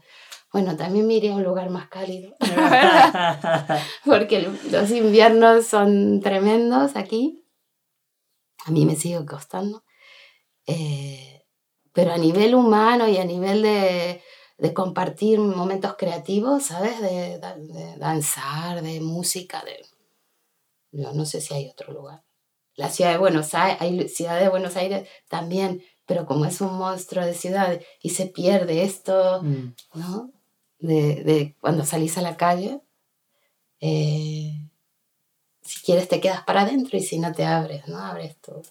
bueno, 0.51 0.77
también 0.77 1.07
me 1.07 1.15
iría 1.15 1.33
a 1.33 1.35
un 1.35 1.43
lugar 1.43 1.69
más 1.71 1.87
cálido, 1.89 2.35
porque 4.05 4.47
los 4.69 4.91
inviernos 4.91 5.65
son 5.65 6.21
tremendos 6.21 6.95
aquí, 6.95 7.43
a 8.65 8.71
mí 8.71 8.85
me 8.85 8.95
sigue 8.95 9.25
costando, 9.25 9.83
eh, 10.67 11.43
pero 11.91 12.13
a 12.13 12.17
nivel 12.17 12.53
humano 12.53 13.07
y 13.07 13.17
a 13.17 13.25
nivel 13.25 13.63
de, 13.63 14.21
de 14.57 14.73
compartir 14.73 15.39
momentos 15.39 15.95
creativos, 15.97 16.63
¿sabes? 16.65 17.01
De, 17.01 17.39
de, 17.39 17.97
danzar, 17.97 18.81
de 18.81 19.01
música, 19.01 19.63
de... 19.63 19.83
Yo 20.91 21.11
no 21.13 21.25
sé 21.25 21.41
si 21.41 21.53
hay 21.53 21.67
otro 21.67 21.91
lugar. 21.91 22.23
La 22.75 22.89
ciudad 22.89 23.11
de 23.11 23.17
Buenos 23.17 23.53
Aires, 23.53 23.81
hay 23.81 24.07
ciudad 24.07 24.39
de 24.39 24.49
Buenos 24.49 24.75
Aires 24.75 25.07
también, 25.27 25.83
pero 26.13 26.27
como 26.27 26.45
es 26.45 26.61
un 26.61 26.77
monstruo 26.77 27.25
de 27.25 27.33
ciudad 27.33 27.81
y 27.99 28.11
se 28.11 28.27
pierde 28.27 28.83
esto, 28.83 29.41
mm. 29.41 29.73
¿no? 29.95 30.29
de, 30.77 31.23
de 31.23 31.55
cuando 31.59 31.85
salís 31.85 32.19
a 32.19 32.21
la 32.21 32.37
calle, 32.37 32.81
eh, 33.79 34.69
si 35.63 35.81
quieres 35.83 36.07
te 36.07 36.21
quedas 36.21 36.43
para 36.43 36.61
adentro 36.61 36.99
y 36.99 37.01
si 37.01 37.17
no 37.17 37.31
te 37.31 37.45
abres, 37.45 37.87
¿no? 37.87 37.97
Abres 37.97 38.39
tú. 38.41 38.61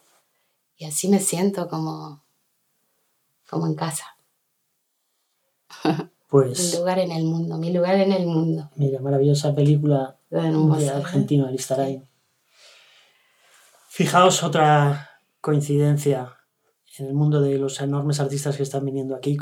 Y 0.76 0.85
así 0.85 1.09
me 1.09 1.18
siento 1.18 1.66
como, 1.66 2.22
como 3.50 3.66
en 3.66 3.74
casa. 3.74 4.07
Pues. 6.28 6.72
mi 6.72 6.78
lugar 6.78 6.98
en 6.98 7.12
el 7.12 7.24
mundo, 7.24 7.59
mi 7.59 7.70
lugar 7.74 7.96
en 7.96 8.11
el 8.11 8.24
mundo. 8.24 8.70
Mira, 8.76 9.00
maravillosa 9.00 9.55
película 9.55 10.16
de 10.31 10.88
argentino, 10.88 11.46
Alistarain. 11.46 12.09
Fijaos 13.90 14.42
otra 14.42 15.11
coincidencia 15.42 16.38
en 16.98 17.07
el 17.07 17.14
mundo 17.14 17.40
de 17.40 17.59
los 17.59 17.81
enormes 17.81 18.20
artistas 18.20 18.57
que 18.57 18.62
están 18.62 18.85
viniendo 18.85 19.16
aquí 19.16 19.37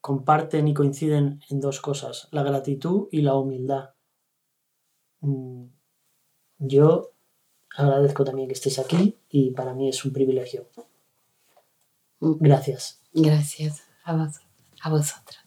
comparten 0.00 0.68
y 0.68 0.74
coinciden 0.74 1.40
en 1.50 1.60
dos 1.60 1.80
cosas, 1.80 2.28
la 2.30 2.42
gratitud 2.42 3.08
y 3.10 3.22
la 3.22 3.34
humildad. 3.34 3.90
Mm, 5.20 5.66
yo 6.58 7.12
agradezco 7.76 8.24
también 8.24 8.48
que 8.48 8.54
estéis 8.54 8.78
aquí 8.78 9.18
y 9.28 9.50
para 9.50 9.74
mí 9.74 9.88
es 9.88 10.04
un 10.04 10.12
privilegio. 10.12 10.68
Gracias. 12.20 13.00
Gracias 13.12 13.82
a, 14.04 14.16
vos, 14.16 14.40
a 14.80 14.90
vosotras. 14.90 15.40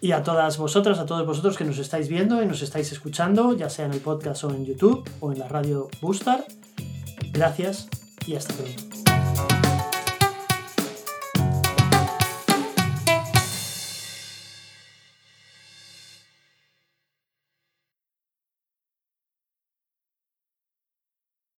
Y 0.00 0.12
a 0.12 0.22
todas 0.22 0.58
vosotras, 0.58 0.98
a 0.98 1.06
todos 1.06 1.26
vosotros 1.26 1.56
que 1.56 1.64
nos 1.64 1.78
estáis 1.78 2.08
viendo 2.08 2.42
y 2.42 2.46
nos 2.46 2.60
estáis 2.60 2.90
escuchando, 2.92 3.52
ya 3.56 3.70
sea 3.70 3.86
en 3.86 3.92
el 3.92 4.00
podcast 4.00 4.44
o 4.44 4.50
en 4.50 4.64
YouTube 4.64 5.08
o 5.20 5.32
en 5.32 5.38
la 5.38 5.48
radio 5.48 5.88
Boostar. 6.00 6.44
Gracias 7.32 7.88
y 8.26 8.34
hasta 8.34 8.54
pronto. 8.54 8.91